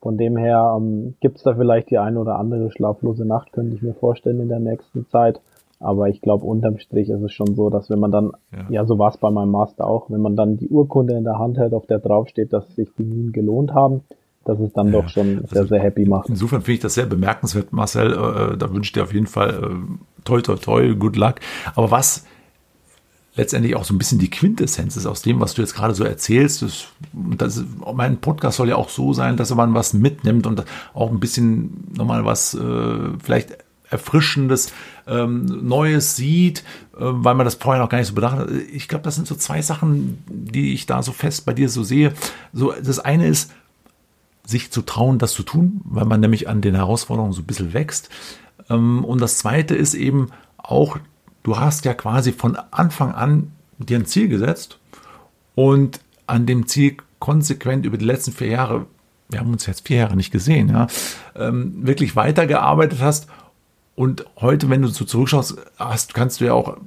Von 0.00 0.18
dem 0.18 0.36
her 0.36 0.76
ähm, 0.76 1.14
gibt 1.20 1.38
es 1.38 1.42
da 1.42 1.54
vielleicht 1.54 1.90
die 1.90 1.98
eine 1.98 2.20
oder 2.20 2.38
andere 2.38 2.70
schlaflose 2.70 3.24
Nacht, 3.24 3.52
könnte 3.52 3.74
ich 3.74 3.82
mir 3.82 3.94
vorstellen 3.94 4.40
in 4.40 4.48
der 4.48 4.60
nächsten 4.60 5.06
Zeit. 5.08 5.40
Aber 5.78 6.08
ich 6.08 6.22
glaube, 6.22 6.44
unterm 6.46 6.78
Strich 6.78 7.10
ist 7.10 7.22
es 7.22 7.32
schon 7.32 7.54
so, 7.54 7.70
dass 7.70 7.90
wenn 7.90 7.98
man 7.98 8.10
dann, 8.10 8.32
ja, 8.52 8.66
ja 8.70 8.84
so 8.86 8.98
war 8.98 9.10
es 9.10 9.18
bei 9.18 9.30
meinem 9.30 9.50
Master 9.50 9.86
auch, 9.86 10.10
wenn 10.10 10.20
man 10.20 10.36
dann 10.36 10.56
die 10.56 10.68
Urkunde 10.68 11.14
in 11.14 11.24
der 11.24 11.38
Hand 11.38 11.58
hält, 11.58 11.74
auf 11.74 11.86
der 11.86 11.98
draufsteht, 11.98 12.52
dass 12.52 12.74
sich 12.76 12.88
die 12.96 13.04
Mühen 13.04 13.32
gelohnt 13.32 13.74
haben, 13.74 14.02
dass 14.44 14.58
es 14.60 14.72
dann 14.72 14.86
ja, 14.86 14.92
doch 14.92 15.08
schon 15.08 15.38
also 15.38 15.54
sehr, 15.54 15.66
sehr 15.66 15.80
happy 15.80 16.06
macht. 16.06 16.28
Insofern 16.28 16.62
finde 16.62 16.74
ich 16.74 16.80
das 16.80 16.94
sehr 16.94 17.06
bemerkenswert, 17.06 17.72
Marcel. 17.72 18.12
Äh, 18.12 18.54
äh 18.54 18.56
da 18.56 18.72
wünsche 18.72 18.88
ich 18.88 18.92
dir 18.92 19.02
auf 19.02 19.12
jeden 19.12 19.26
Fall 19.26 19.50
äh, 19.50 20.24
toi, 20.24 20.40
toi, 20.40 20.56
toi, 20.56 20.94
good 20.94 21.16
luck. 21.16 21.36
Aber 21.74 21.90
was 21.90 22.26
letztendlich 23.36 23.76
auch 23.76 23.84
so 23.84 23.94
ein 23.94 23.98
bisschen 23.98 24.18
die 24.18 24.30
Quintessenz 24.30 24.96
ist 24.96 25.06
aus 25.06 25.22
dem, 25.22 25.40
was 25.40 25.54
du 25.54 25.62
jetzt 25.62 25.74
gerade 25.74 25.94
so 25.94 26.04
erzählst. 26.04 26.62
Das, 26.62 26.86
das, 27.12 27.64
mein 27.94 28.18
Podcast 28.18 28.56
soll 28.56 28.68
ja 28.68 28.76
auch 28.76 28.88
so 28.88 29.12
sein, 29.12 29.36
dass 29.36 29.54
man 29.54 29.74
was 29.74 29.92
mitnimmt 29.92 30.46
und 30.46 30.64
auch 30.94 31.10
ein 31.10 31.20
bisschen 31.20 31.86
nochmal 31.94 32.24
was 32.24 32.54
äh, 32.54 32.98
vielleicht 33.22 33.58
Erfrischendes, 33.88 34.72
ähm, 35.06 35.44
Neues 35.44 36.16
sieht, 36.16 36.60
äh, 36.94 36.98
weil 36.98 37.34
man 37.34 37.44
das 37.44 37.54
vorher 37.54 37.82
noch 37.82 37.88
gar 37.88 37.98
nicht 37.98 38.08
so 38.08 38.14
bedacht 38.14 38.38
hat. 38.38 38.50
Ich 38.72 38.88
glaube, 38.88 39.04
das 39.04 39.14
sind 39.14 39.28
so 39.28 39.36
zwei 39.36 39.62
Sachen, 39.62 40.18
die 40.28 40.72
ich 40.72 40.86
da 40.86 41.02
so 41.02 41.12
fest 41.12 41.46
bei 41.46 41.52
dir 41.52 41.68
so 41.68 41.84
sehe. 41.84 42.12
So, 42.52 42.72
das 42.72 42.98
eine 42.98 43.28
ist, 43.28 43.52
sich 44.44 44.70
zu 44.70 44.82
trauen, 44.82 45.18
das 45.18 45.32
zu 45.32 45.42
tun, 45.42 45.80
weil 45.84 46.04
man 46.04 46.20
nämlich 46.20 46.48
an 46.48 46.60
den 46.60 46.74
Herausforderungen 46.74 47.32
so 47.32 47.42
ein 47.42 47.46
bisschen 47.46 47.74
wächst. 47.74 48.08
Ähm, 48.70 49.04
und 49.04 49.20
das 49.20 49.38
zweite 49.38 49.74
ist 49.74 49.94
eben 49.94 50.30
auch 50.56 50.98
du 51.46 51.56
hast 51.56 51.84
ja 51.84 51.94
quasi 51.94 52.32
von 52.32 52.56
Anfang 52.72 53.12
an 53.12 53.52
dir 53.78 53.98
ein 53.98 54.04
Ziel 54.04 54.26
gesetzt 54.26 54.80
und 55.54 56.00
an 56.26 56.44
dem 56.44 56.66
Ziel 56.66 56.96
konsequent 57.20 57.86
über 57.86 57.96
die 57.96 58.04
letzten 58.04 58.32
vier 58.32 58.48
Jahre, 58.48 58.86
wir 59.28 59.38
haben 59.38 59.52
uns 59.52 59.64
jetzt 59.66 59.86
vier 59.86 59.98
Jahre 59.98 60.16
nicht 60.16 60.32
gesehen, 60.32 60.70
ja, 60.70 60.88
ähm, 61.36 61.86
wirklich 61.86 62.16
weitergearbeitet 62.16 63.00
hast. 63.00 63.28
Und 63.94 64.26
heute, 64.40 64.68
wenn 64.70 64.82
du 64.82 64.88
so 64.88 65.04
zurückschaust, 65.04 65.56
hast, 65.78 66.14
kannst 66.14 66.40
du 66.40 66.46
ja 66.46 66.52
auch 66.52 66.78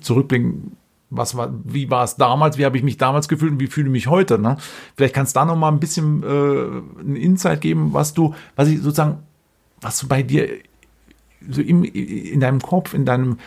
zurückblicken, 0.00 0.76
was 1.10 1.36
war, 1.36 1.52
wie 1.64 1.90
war 1.90 2.04
es 2.04 2.14
damals, 2.14 2.56
wie 2.56 2.64
habe 2.64 2.76
ich 2.76 2.84
mich 2.84 2.98
damals 2.98 3.26
gefühlt 3.26 3.52
und 3.52 3.60
wie 3.60 3.66
fühle 3.66 3.88
ich 3.88 3.92
mich 3.92 4.06
heute. 4.06 4.38
Ne? 4.38 4.58
Vielleicht 4.96 5.14
kannst 5.14 5.34
du 5.34 5.40
da 5.40 5.44
noch 5.44 5.56
mal 5.56 5.68
ein 5.68 5.80
bisschen 5.80 6.22
äh, 6.22 6.26
einen 7.00 7.16
Insight 7.16 7.60
geben, 7.60 7.92
was 7.92 8.14
du, 8.14 8.32
was 8.54 8.68
ich 8.68 8.80
sozusagen, 8.80 9.18
was 9.80 9.98
du 9.98 10.06
bei 10.06 10.22
dir 10.22 10.48
so 11.50 11.60
im, 11.60 11.84
in 11.84 12.40
deinem 12.40 12.60
Kopf, 12.60 12.94
in 12.94 13.04
deinem 13.04 13.38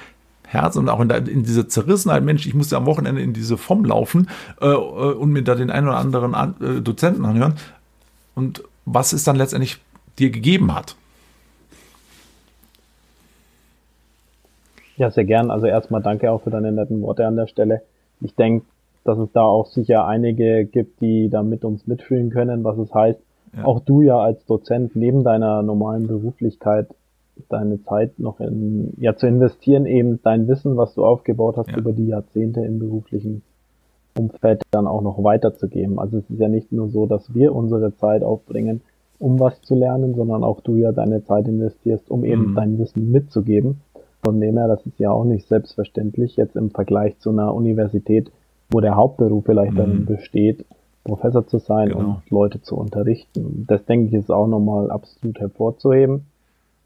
Herz 0.47 0.77
und 0.77 0.87
auch 0.89 1.01
in, 1.01 1.09
in 1.09 1.43
dieser 1.43 1.67
Zerrissenheit, 1.67 2.23
Mensch, 2.23 2.47
ich 2.47 2.53
musste 2.53 2.77
am 2.77 2.85
Wochenende 2.85 3.21
in 3.21 3.33
diese 3.33 3.57
Form 3.57 3.83
laufen 3.83 4.29
äh, 4.61 4.67
äh, 4.67 4.75
und 4.75 5.31
mir 5.31 5.43
da 5.43 5.55
den 5.55 5.69
einen 5.69 5.87
oder 5.87 5.97
anderen 5.97 6.33
an, 6.33 6.55
äh, 6.61 6.81
Dozenten 6.81 7.25
anhören. 7.25 7.55
Und 8.33 8.63
was 8.85 9.11
es 9.11 9.23
dann 9.23 9.35
letztendlich 9.35 9.79
dir 10.17 10.29
gegeben 10.29 10.73
hat. 10.73 10.95
Ja, 14.95 15.11
sehr 15.11 15.25
gern. 15.25 15.51
Also 15.51 15.67
erstmal 15.67 16.01
danke 16.01 16.31
auch 16.31 16.41
für 16.43 16.49
deine 16.49 16.71
netten 16.71 17.01
Worte 17.01 17.27
an 17.27 17.35
der 17.35 17.47
Stelle. 17.47 17.81
Ich 18.21 18.33
denke, 18.35 18.65
dass 19.03 19.17
es 19.19 19.31
da 19.31 19.41
auch 19.41 19.67
sicher 19.67 20.07
einige 20.07 20.65
gibt, 20.65 21.01
die 21.01 21.29
da 21.29 21.43
mit 21.43 21.63
uns 21.63 21.87
mitfühlen 21.87 22.29
können, 22.29 22.63
was 22.63 22.77
es 22.77 22.93
heißt, 22.93 23.19
ja. 23.55 23.65
auch 23.65 23.79
du 23.81 24.01
ja 24.01 24.19
als 24.19 24.45
Dozent 24.45 24.95
neben 24.95 25.23
deiner 25.23 25.61
normalen 25.61 26.07
Beruflichkeit 26.07 26.87
deine 27.49 27.81
Zeit 27.83 28.19
noch 28.19 28.39
in, 28.39 28.93
ja, 28.97 29.15
zu 29.15 29.27
investieren, 29.27 29.85
eben 29.85 30.19
dein 30.23 30.47
Wissen, 30.47 30.77
was 30.77 30.93
du 30.93 31.05
aufgebaut 31.05 31.57
hast 31.57 31.71
ja. 31.71 31.77
über 31.77 31.93
die 31.93 32.07
Jahrzehnte 32.07 32.61
im 32.61 32.79
beruflichen 32.79 33.41
Umfeld 34.17 34.63
dann 34.71 34.87
auch 34.87 35.01
noch 35.01 35.23
weiterzugeben. 35.23 35.99
Also 35.99 36.17
es 36.17 36.29
ist 36.29 36.39
ja 36.39 36.47
nicht 36.47 36.71
nur 36.71 36.89
so, 36.89 37.05
dass 37.05 37.33
wir 37.33 37.55
unsere 37.55 37.95
Zeit 37.95 38.23
aufbringen, 38.23 38.81
um 39.19 39.39
was 39.39 39.61
zu 39.61 39.75
lernen, 39.75 40.15
sondern 40.15 40.43
auch 40.43 40.61
du 40.61 40.75
ja 40.75 40.91
deine 40.91 41.23
Zeit 41.23 41.47
investierst, 41.47 42.09
um 42.09 42.23
eben 42.23 42.51
mhm. 42.51 42.55
dein 42.55 42.79
Wissen 42.79 43.11
mitzugeben. 43.11 43.81
Von 44.23 44.39
dem 44.39 44.57
her, 44.57 44.67
das 44.67 44.85
ist 44.85 44.99
ja 44.99 45.11
auch 45.11 45.23
nicht 45.23 45.47
selbstverständlich 45.47 46.35
jetzt 46.35 46.55
im 46.55 46.71
Vergleich 46.71 47.17
zu 47.19 47.29
einer 47.29 47.53
Universität, 47.53 48.31
wo 48.69 48.81
der 48.81 48.95
Hauptberuf 48.95 49.45
vielleicht 49.45 49.73
mhm. 49.73 49.77
dann 49.77 50.05
besteht, 50.05 50.65
Professor 51.03 51.47
zu 51.47 51.59
sein 51.59 51.89
genau. 51.89 51.99
und 51.99 52.29
Leute 52.29 52.61
zu 52.61 52.75
unterrichten. 52.75 53.65
Das 53.67 53.85
denke 53.85 54.07
ich 54.07 54.13
ist 54.13 54.29
auch 54.29 54.47
nochmal 54.47 54.91
absolut 54.91 55.39
hervorzuheben. 55.39 56.25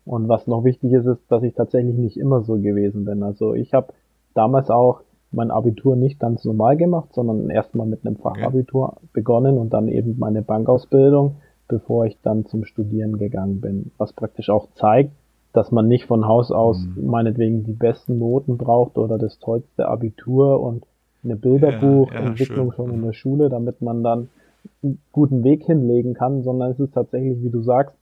Und 0.06 0.28
was 0.28 0.48
noch 0.48 0.64
wichtig 0.64 0.92
ist, 0.94 1.06
ist, 1.06 1.22
dass 1.30 1.44
ich 1.44 1.54
tatsächlich 1.54 1.96
nicht 1.96 2.18
immer 2.18 2.42
so 2.42 2.56
gewesen 2.56 3.06
bin. 3.06 3.24
Also 3.24 3.54
ich 3.54 3.74
habe 3.74 3.94
damals 4.34 4.70
auch 4.70 5.02
mein 5.32 5.52
Abitur 5.52 5.96
nicht 5.96 6.20
ganz 6.20 6.44
normal 6.44 6.76
gemacht, 6.76 7.14
sondern 7.14 7.50
erstmal 7.50 7.88
mit 7.88 8.06
einem 8.06 8.18
Fachabitur 8.18 8.94
okay. 8.94 9.08
begonnen 9.14 9.58
und 9.58 9.72
dann 9.72 9.88
eben 9.88 10.18
meine 10.20 10.42
Bankausbildung, 10.42 11.36
bevor 11.68 12.06
ich 12.06 12.18
dann 12.22 12.46
zum 12.46 12.66
Studieren 12.66 13.18
gegangen 13.18 13.62
bin. 13.62 13.92
Was 13.98 14.12
praktisch 14.14 14.50
auch 14.50 14.68
zeigt, 14.74 15.12
dass 15.54 15.72
man 15.72 15.88
nicht 15.88 16.06
von 16.06 16.28
Haus 16.28 16.52
aus 16.52 16.80
mhm. 16.80 17.06
meinetwegen 17.06 17.64
die 17.64 17.74
besten 17.74 18.18
Noten 18.20 18.58
braucht 18.58 18.98
oder 18.98 19.18
das 19.18 19.40
tollste 19.40 19.88
Abitur 19.88 20.60
und 20.62 20.86
eine 21.24 21.36
Bilderbuchentwicklung 21.36 22.68
ja, 22.68 22.72
ja, 22.72 22.76
schon 22.76 22.94
in 22.94 23.02
der 23.04 23.14
Schule, 23.14 23.50
damit 23.50 23.82
man 23.82 24.04
dann 24.04 24.30
einen 24.84 25.00
guten 25.12 25.44
Weg 25.44 25.66
hinlegen 25.66 26.14
kann, 26.14 26.44
sondern 26.44 26.72
es 26.72 26.80
ist 26.80 26.94
tatsächlich, 26.94 27.42
wie 27.44 27.50
du 27.50 27.62
sagst, 27.62 27.96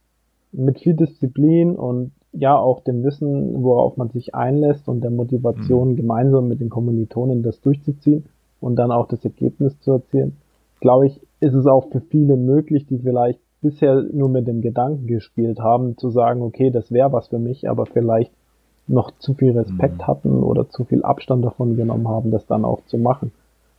mit 0.52 0.80
viel 0.80 0.96
Disziplin 0.96 1.76
und 1.76 2.12
ja 2.32 2.58
auch 2.58 2.82
dem 2.84 3.04
Wissen, 3.04 3.64
worauf 3.64 3.98
man 3.98 4.10
sich 4.10 4.36
einlässt 4.36 4.88
und 4.88 5.02
der 5.02 5.12
Motivation, 5.12 5.90
mhm. 5.92 5.96
gemeinsam 5.96 6.48
mit 6.48 6.60
den 6.60 6.70
Kommilitonen 6.70 7.44
das 7.44 7.62
durchzuziehen 7.62 8.26
und 8.60 8.76
dann 8.76 8.92
auch 8.92 9.08
das 9.08 9.24
Ergebnis 9.24 9.80
zu 9.80 9.94
erzielen, 9.94 10.38
glaube 10.80 11.08
ich, 11.08 11.20
ist 11.40 11.54
es 11.54 11.66
auch 11.66 11.90
für 11.90 12.02
viele 12.02 12.38
möglich, 12.38 12.86
die 12.86 13.00
vielleicht 13.00 13.40
bisher 13.62 14.04
nur 14.14 14.30
mit 14.30 14.48
dem 14.48 14.62
Gedanken 14.62 15.08
gespielt 15.08 15.60
haben, 15.60 15.98
zu 15.98 16.10
sagen, 16.10 16.42
okay, 16.42 16.70
das 16.70 16.92
wäre 16.92 17.12
was 17.12 17.28
für 17.28 17.40
mich, 17.40 17.70
aber 17.70 17.86
vielleicht 17.86 18.32
noch 18.88 19.12
zu 19.20 19.34
viel 19.34 19.52
Respekt 19.58 19.98
mhm. 19.98 20.08
hatten 20.08 20.44
oder 20.44 20.70
zu 20.70 20.86
viel 20.86 21.04
Abstand 21.04 21.44
davon 21.46 21.76
genommen 21.76 22.08
haben, 22.08 22.32
das 22.32 22.46
dann 22.46 22.66
auch 22.66 22.84
zu 22.86 22.98
machen. 22.98 23.32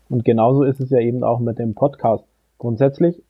Und 0.08 0.24
genauso 0.24 0.64
ist 0.64 0.80
es 0.80 0.90
ja 0.90 0.98
eben 0.98 1.24
auch 1.24 1.40
mit 1.40 1.58
dem 1.58 1.74
Podcast. 1.74 2.24
Grundsätzlich 2.58 3.22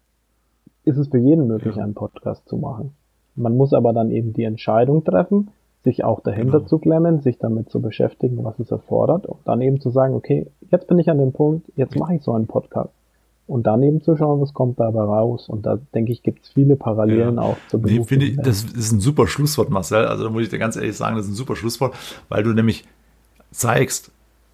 ist 0.84 0.96
es 0.96 1.08
für 1.08 1.18
jeden 1.18 1.46
möglich, 1.46 1.76
ja. 1.76 1.84
einen 1.84 1.94
Podcast 1.94 2.48
zu 2.48 2.56
machen. 2.56 2.94
Man 3.36 3.56
muss 3.56 3.72
aber 3.72 3.92
dann 3.92 4.10
eben 4.10 4.32
die 4.32 4.44
Entscheidung 4.44 5.04
treffen, 5.04 5.50
sich 5.82 6.04
auch 6.04 6.20
dahinter 6.20 6.58
genau. 6.58 6.68
zu 6.68 6.78
klemmen, 6.78 7.20
sich 7.20 7.38
damit 7.38 7.70
zu 7.70 7.80
beschäftigen, 7.80 8.44
was 8.44 8.58
es 8.58 8.70
erfordert 8.70 9.26
und 9.26 9.38
dann 9.44 9.60
eben 9.62 9.80
zu 9.80 9.90
sagen, 9.90 10.14
okay, 10.14 10.46
jetzt 10.70 10.86
bin 10.88 10.98
ich 10.98 11.08
an 11.10 11.18
dem 11.18 11.32
Punkt, 11.32 11.70
jetzt 11.76 11.96
mache 11.96 12.16
ich 12.16 12.22
so 12.22 12.32
einen 12.32 12.46
Podcast. 12.46 12.90
Und 13.46 13.66
dann 13.66 13.82
eben 13.82 14.00
zu 14.00 14.16
schauen, 14.16 14.40
was 14.40 14.54
kommt 14.54 14.78
dabei 14.78 15.00
raus. 15.00 15.48
Und 15.48 15.66
da 15.66 15.76
denke 15.92 16.12
ich, 16.12 16.22
gibt 16.22 16.44
es 16.44 16.50
viele 16.50 16.76
Parallelen 16.76 17.34
ja. 17.34 17.42
auch 17.42 17.56
zu 17.68 17.78
nee, 17.78 18.04
finde 18.04 18.26
ich, 18.26 18.36
Das 18.36 18.62
ist 18.62 18.92
ein 18.92 19.00
super 19.00 19.26
Schlusswort, 19.26 19.70
Marcel. 19.70 20.04
Also 20.04 20.22
da 20.22 20.30
muss 20.30 20.44
ich 20.44 20.50
dir 20.50 20.60
ganz 20.60 20.76
ehrlich 20.76 20.96
sagen, 20.96 21.16
das 21.16 21.24
ist 21.24 21.32
ein 21.32 21.34
super 21.34 21.56
Schlusswort, 21.56 21.92
weil 22.28 22.44
du 22.44 22.52
nämlich 22.52 22.84
zeigst, 23.50 24.12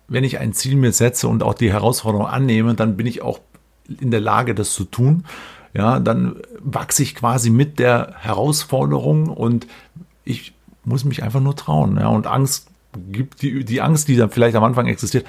wenn 0.09 0.25
ich 0.25 0.39
ein 0.39 0.55
Ziel 0.55 0.77
mir 0.77 0.93
setze 0.93 1.29
und 1.29 1.43
auch 1.43 1.53
die 1.53 1.71
Herausforderung 1.71 2.27
annehme, 2.27 2.75
dann 2.75 2.97
bin 2.97 3.07
ich 3.07 3.21
auch 3.21 3.41
in 4.01 4.11
der 4.11 4.21
Lage, 4.21 4.55
das 4.55 4.73
zu 4.73 4.85
tun. 4.85 5.25
Ja, 5.77 6.01
dann 6.01 6.37
wachse 6.59 7.03
ich 7.03 7.15
quasi 7.15 7.51
mit 7.51 7.79
der 7.79 8.15
Herausforderung 8.19 9.29
und 9.29 9.67
ich 10.25 10.55
muss 10.85 11.05
mich 11.05 11.23
einfach 11.23 11.41
nur 11.41 11.55
trauen. 11.55 11.99
Ja, 11.99 12.09
und 12.09 12.27
Angst 12.27 12.69
gibt 13.13 13.43
die, 13.43 13.63
die 13.63 13.83
Angst, 13.83 14.09
die 14.09 14.17
dann 14.17 14.31
vielleicht 14.31 14.57
am 14.57 14.65
Anfang 14.65 14.87
existiert. 14.87 15.27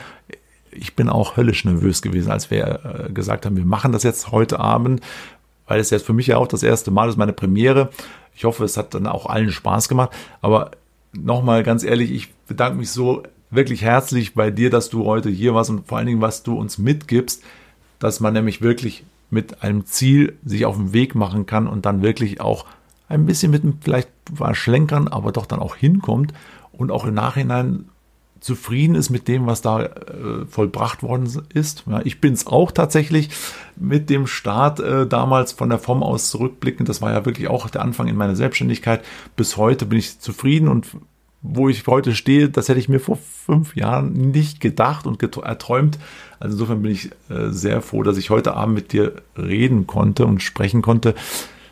Ich 0.72 0.96
bin 0.96 1.10
auch 1.10 1.36
höllisch 1.36 1.66
nervös 1.66 2.02
gewesen, 2.02 2.32
als 2.32 2.50
wir 2.50 3.08
äh, 3.08 3.12
gesagt 3.12 3.46
haben, 3.46 3.58
wir 3.58 3.66
machen 3.66 3.92
das 3.92 4.04
jetzt 4.04 4.32
heute 4.32 4.62
Abend, 4.62 5.02
weil 5.68 5.82
es 5.82 5.90
jetzt 5.90 6.06
für 6.06 6.14
mich 6.14 6.28
ja 6.28 6.38
auch 6.38 6.48
das 6.48 6.64
erste 6.64 6.92
Mal 6.92 7.10
ist, 7.10 7.18
meine 7.18 7.34
Premiere. 7.34 7.90
Ich 8.34 8.46
hoffe, 8.46 8.64
es 8.64 8.78
hat 8.78 8.94
dann 8.94 9.06
auch 9.06 9.26
allen 9.26 9.52
Spaß 9.52 9.90
gemacht. 9.90 10.12
Aber 10.40 10.72
nochmal 11.12 11.64
ganz 11.64 11.84
ehrlich, 11.84 12.10
ich 12.12 12.34
bedanke 12.48 12.78
mich 12.78 12.92
so 12.92 13.24
wirklich 13.50 13.82
herzlich 13.82 14.34
bei 14.34 14.50
dir, 14.50 14.70
dass 14.70 14.90
du 14.90 15.04
heute 15.04 15.30
hier 15.30 15.54
warst 15.54 15.72
und 15.72 15.88
vor 15.88 15.98
allen 15.98 16.08
Dingen, 16.08 16.22
was 16.22 16.44
du 16.44 16.58
uns 16.58 16.78
mitgibst, 16.78 17.44
dass 18.00 18.22
man 18.22 18.34
nämlich 18.34 18.62
wirklich 18.62 19.04
mit 19.30 19.64
einem 19.64 19.86
Ziel 19.86 20.38
sich 20.46 20.66
auf 20.66 20.78
den 20.78 20.94
Weg 20.94 21.16
machen 21.16 21.46
kann 21.46 21.68
und 21.68 21.86
dann 21.86 22.02
wirklich 22.02 22.42
auch 22.42 22.66
ein 23.10 23.26
bisschen 23.26 23.52
mit 23.52 23.64
einem 23.64 23.80
vielleicht 23.82 24.10
Schlenkern, 24.54 25.08
aber 25.08 25.32
doch 25.32 25.46
dann 25.46 25.60
auch 25.60 25.76
hinkommt 25.76 26.34
und 26.72 26.92
auch 26.92 27.06
im 27.06 27.14
Nachhinein 27.14 27.86
zufrieden 28.40 28.96
ist 28.96 29.10
mit 29.10 29.28
dem, 29.28 29.48
was 29.48 29.62
da 29.62 29.84
äh, 29.84 30.46
vollbracht 30.48 31.02
worden 31.02 31.30
ist. 31.54 31.84
Ja, 31.88 32.02
ich 32.04 32.22
bin 32.22 32.34
es 32.34 32.46
auch 32.48 32.72
tatsächlich 32.72 33.30
mit 33.76 34.10
dem 34.10 34.28
Start 34.28 34.80
äh, 34.80 35.08
damals 35.08 35.54
von 35.54 35.70
der 35.70 35.80
Form 35.80 36.04
aus 36.04 36.30
zurückblickend. 36.30 36.88
Das 36.88 37.02
war 37.02 37.12
ja 37.12 37.26
wirklich 37.26 37.48
auch 37.48 37.70
der 37.70 37.82
Anfang 37.82 38.08
in 38.08 38.16
meiner 38.16 38.36
Selbstständigkeit. 38.36 39.04
Bis 39.36 39.58
heute 39.58 39.86
bin 39.86 39.98
ich 39.98 40.20
zufrieden 40.20 40.68
und 40.68 40.88
wo 41.42 41.70
ich 41.70 41.86
heute 41.88 42.16
stehe, 42.16 42.50
das 42.50 42.68
hätte 42.68 42.80
ich 42.80 42.90
mir 42.90 43.00
vor 43.00 43.18
fünf 43.18 43.76
Jahren 43.76 44.32
nicht 44.32 44.60
gedacht 44.60 45.06
und 45.06 45.22
erträumt. 45.22 46.00
Also 46.40 46.56
insofern 46.56 46.82
bin 46.82 46.92
ich 46.92 47.12
äh, 47.30 47.50
sehr 47.50 47.82
froh, 47.82 48.04
dass 48.04 48.18
ich 48.18 48.30
heute 48.30 48.56
Abend 48.56 48.76
mit 48.76 48.94
dir 48.94 49.14
reden 49.38 49.88
konnte 49.88 50.26
und 50.26 50.42
sprechen 50.42 50.82
konnte, 50.82 51.16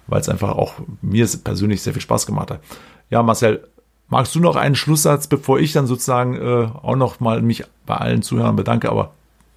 weil 0.08 0.22
es 0.22 0.30
einfach 0.30 0.52
auch 0.52 0.76
mir 1.02 1.28
persönlich 1.44 1.82
sehr 1.82 1.94
viel 1.94 2.02
Spaß 2.02 2.26
gemacht 2.26 2.52
hat. 2.52 2.60
Ja, 3.10 3.24
Marcel, 3.24 3.68
magst 4.08 4.36
du 4.36 4.40
noch 4.40 4.56
einen 4.56 4.76
Schlusssatz, 4.76 5.28
bevor 5.28 5.60
ich 5.60 5.74
dann 5.74 5.88
sozusagen 5.88 6.36
äh, 6.36 6.68
auch 6.82 6.96
noch 6.96 7.20
mal 7.20 7.42
mich 7.42 7.64
bei 7.86 7.96
allen 7.96 8.22
Zuhörern 8.22 8.56
bedanke, 8.56 8.90
aber 8.90 9.14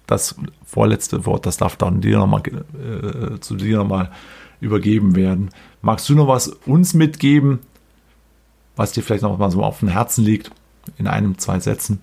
das 0.07 0.35
vorletzte 0.65 1.25
Wort, 1.25 1.45
das 1.45 1.57
darf 1.57 1.75
dann 1.75 2.01
dir 2.01 2.17
noch 2.17 2.27
mal, 2.27 2.41
äh, 2.41 3.39
zu 3.39 3.55
dir 3.55 3.77
nochmal 3.77 4.11
übergeben 4.59 5.15
werden. 5.15 5.51
Magst 5.81 6.09
du 6.09 6.15
noch 6.15 6.27
was 6.27 6.47
uns 6.47 6.93
mitgeben, 6.93 7.59
was 8.79 8.93
dir 8.93 9.03
vielleicht 9.03 9.23
noch 9.23 9.37
mal 9.37 9.51
so 9.51 9.61
auf 9.61 9.79
dem 9.79 9.89
Herzen 9.89 10.23
liegt, 10.23 10.51
in 10.97 11.05
einem, 11.05 11.37
zwei 11.37 11.59
Sätzen? 11.59 11.99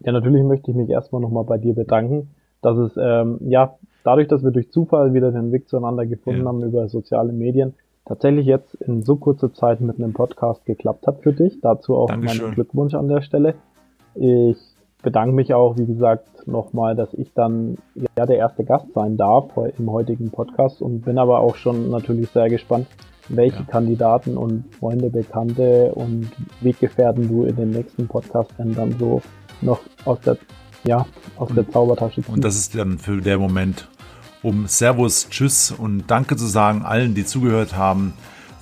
Ja, 0.00 0.12
natürlich 0.12 0.42
möchte 0.42 0.70
ich 0.70 0.76
mich 0.76 0.88
erstmal 0.88 1.20
nochmal 1.20 1.44
bei 1.44 1.58
dir 1.58 1.74
bedanken, 1.74 2.30
dass 2.62 2.78
es, 2.78 2.92
ähm, 2.96 3.36
ja, 3.42 3.76
dadurch, 4.02 4.28
dass 4.28 4.42
wir 4.42 4.50
durch 4.50 4.70
Zufall 4.72 5.12
wieder 5.12 5.30
den 5.30 5.52
Weg 5.52 5.68
zueinander 5.68 6.06
gefunden 6.06 6.40
ja. 6.40 6.46
haben 6.46 6.62
über 6.62 6.88
soziale 6.88 7.34
Medien, 7.34 7.74
tatsächlich 8.06 8.46
jetzt 8.46 8.74
in 8.76 9.02
so 9.02 9.16
kurzer 9.16 9.52
Zeit 9.52 9.82
mit 9.82 9.98
einem 9.98 10.14
Podcast 10.14 10.64
geklappt 10.64 11.06
hat 11.06 11.20
für 11.20 11.34
dich. 11.34 11.60
Dazu 11.60 11.96
auch 11.96 12.08
Dankeschön. 12.08 12.44
meinen 12.44 12.54
Glückwunsch 12.54 12.94
an 12.94 13.08
der 13.08 13.20
Stelle. 13.20 13.56
Ich 14.14 14.56
bedanke 15.02 15.34
mich 15.34 15.54
auch, 15.54 15.76
wie 15.76 15.86
gesagt, 15.86 16.46
nochmal, 16.46 16.96
dass 16.96 17.12
ich 17.14 17.32
dann 17.34 17.76
ja 18.16 18.26
der 18.26 18.36
erste 18.36 18.64
Gast 18.64 18.92
sein 18.94 19.16
darf 19.16 19.50
im 19.78 19.90
heutigen 19.90 20.30
Podcast 20.30 20.82
und 20.82 21.02
bin 21.02 21.18
aber 21.18 21.40
auch 21.40 21.56
schon 21.56 21.90
natürlich 21.90 22.30
sehr 22.30 22.48
gespannt, 22.48 22.86
welche 23.28 23.58
ja. 23.58 23.64
Kandidaten 23.64 24.36
und 24.36 24.64
Freunde, 24.74 25.10
Bekannte 25.10 25.92
und 25.94 26.30
Weggefährten 26.60 27.28
du 27.28 27.44
in 27.44 27.56
den 27.56 27.70
nächsten 27.70 28.08
Podcast 28.08 28.50
dann 28.58 28.96
so 28.98 29.22
noch 29.62 29.80
aus 30.04 30.20
der, 30.20 30.36
ja, 30.84 31.06
aus 31.36 31.50
und, 31.50 31.56
der 31.56 31.70
Zaubertasche 31.70 32.22
ziehst. 32.22 32.28
Und 32.28 32.44
das 32.44 32.56
ist 32.56 32.74
dann 32.74 32.98
für 32.98 33.20
der 33.20 33.38
Moment, 33.38 33.88
um 34.42 34.66
Servus, 34.66 35.28
Tschüss 35.28 35.70
und 35.70 36.10
Danke 36.10 36.36
zu 36.36 36.46
sagen 36.46 36.82
allen, 36.82 37.14
die 37.14 37.24
zugehört 37.24 37.76
haben. 37.76 38.14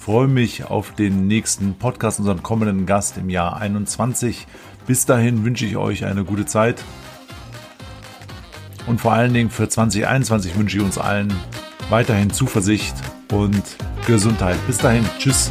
Freue 0.08 0.26
mich 0.26 0.64
auf 0.64 0.94
den 0.94 1.26
nächsten 1.26 1.74
Podcast, 1.74 2.18
unseren 2.18 2.42
kommenden 2.42 2.86
Gast 2.86 3.18
im 3.18 3.28
Jahr 3.28 3.58
21. 3.58 4.46
Bis 4.86 5.04
dahin 5.04 5.44
wünsche 5.44 5.66
ich 5.66 5.76
euch 5.76 6.06
eine 6.06 6.24
gute 6.24 6.46
Zeit. 6.46 6.82
Und 8.86 9.02
vor 9.02 9.12
allen 9.12 9.34
Dingen 9.34 9.50
für 9.50 9.68
2021 9.68 10.56
wünsche 10.56 10.78
ich 10.78 10.82
uns 10.82 10.96
allen 10.96 11.30
weiterhin 11.90 12.30
Zuversicht 12.30 12.94
und 13.32 13.62
Gesundheit. 14.06 14.56
Bis 14.66 14.78
dahin. 14.78 15.04
Tschüss. 15.18 15.50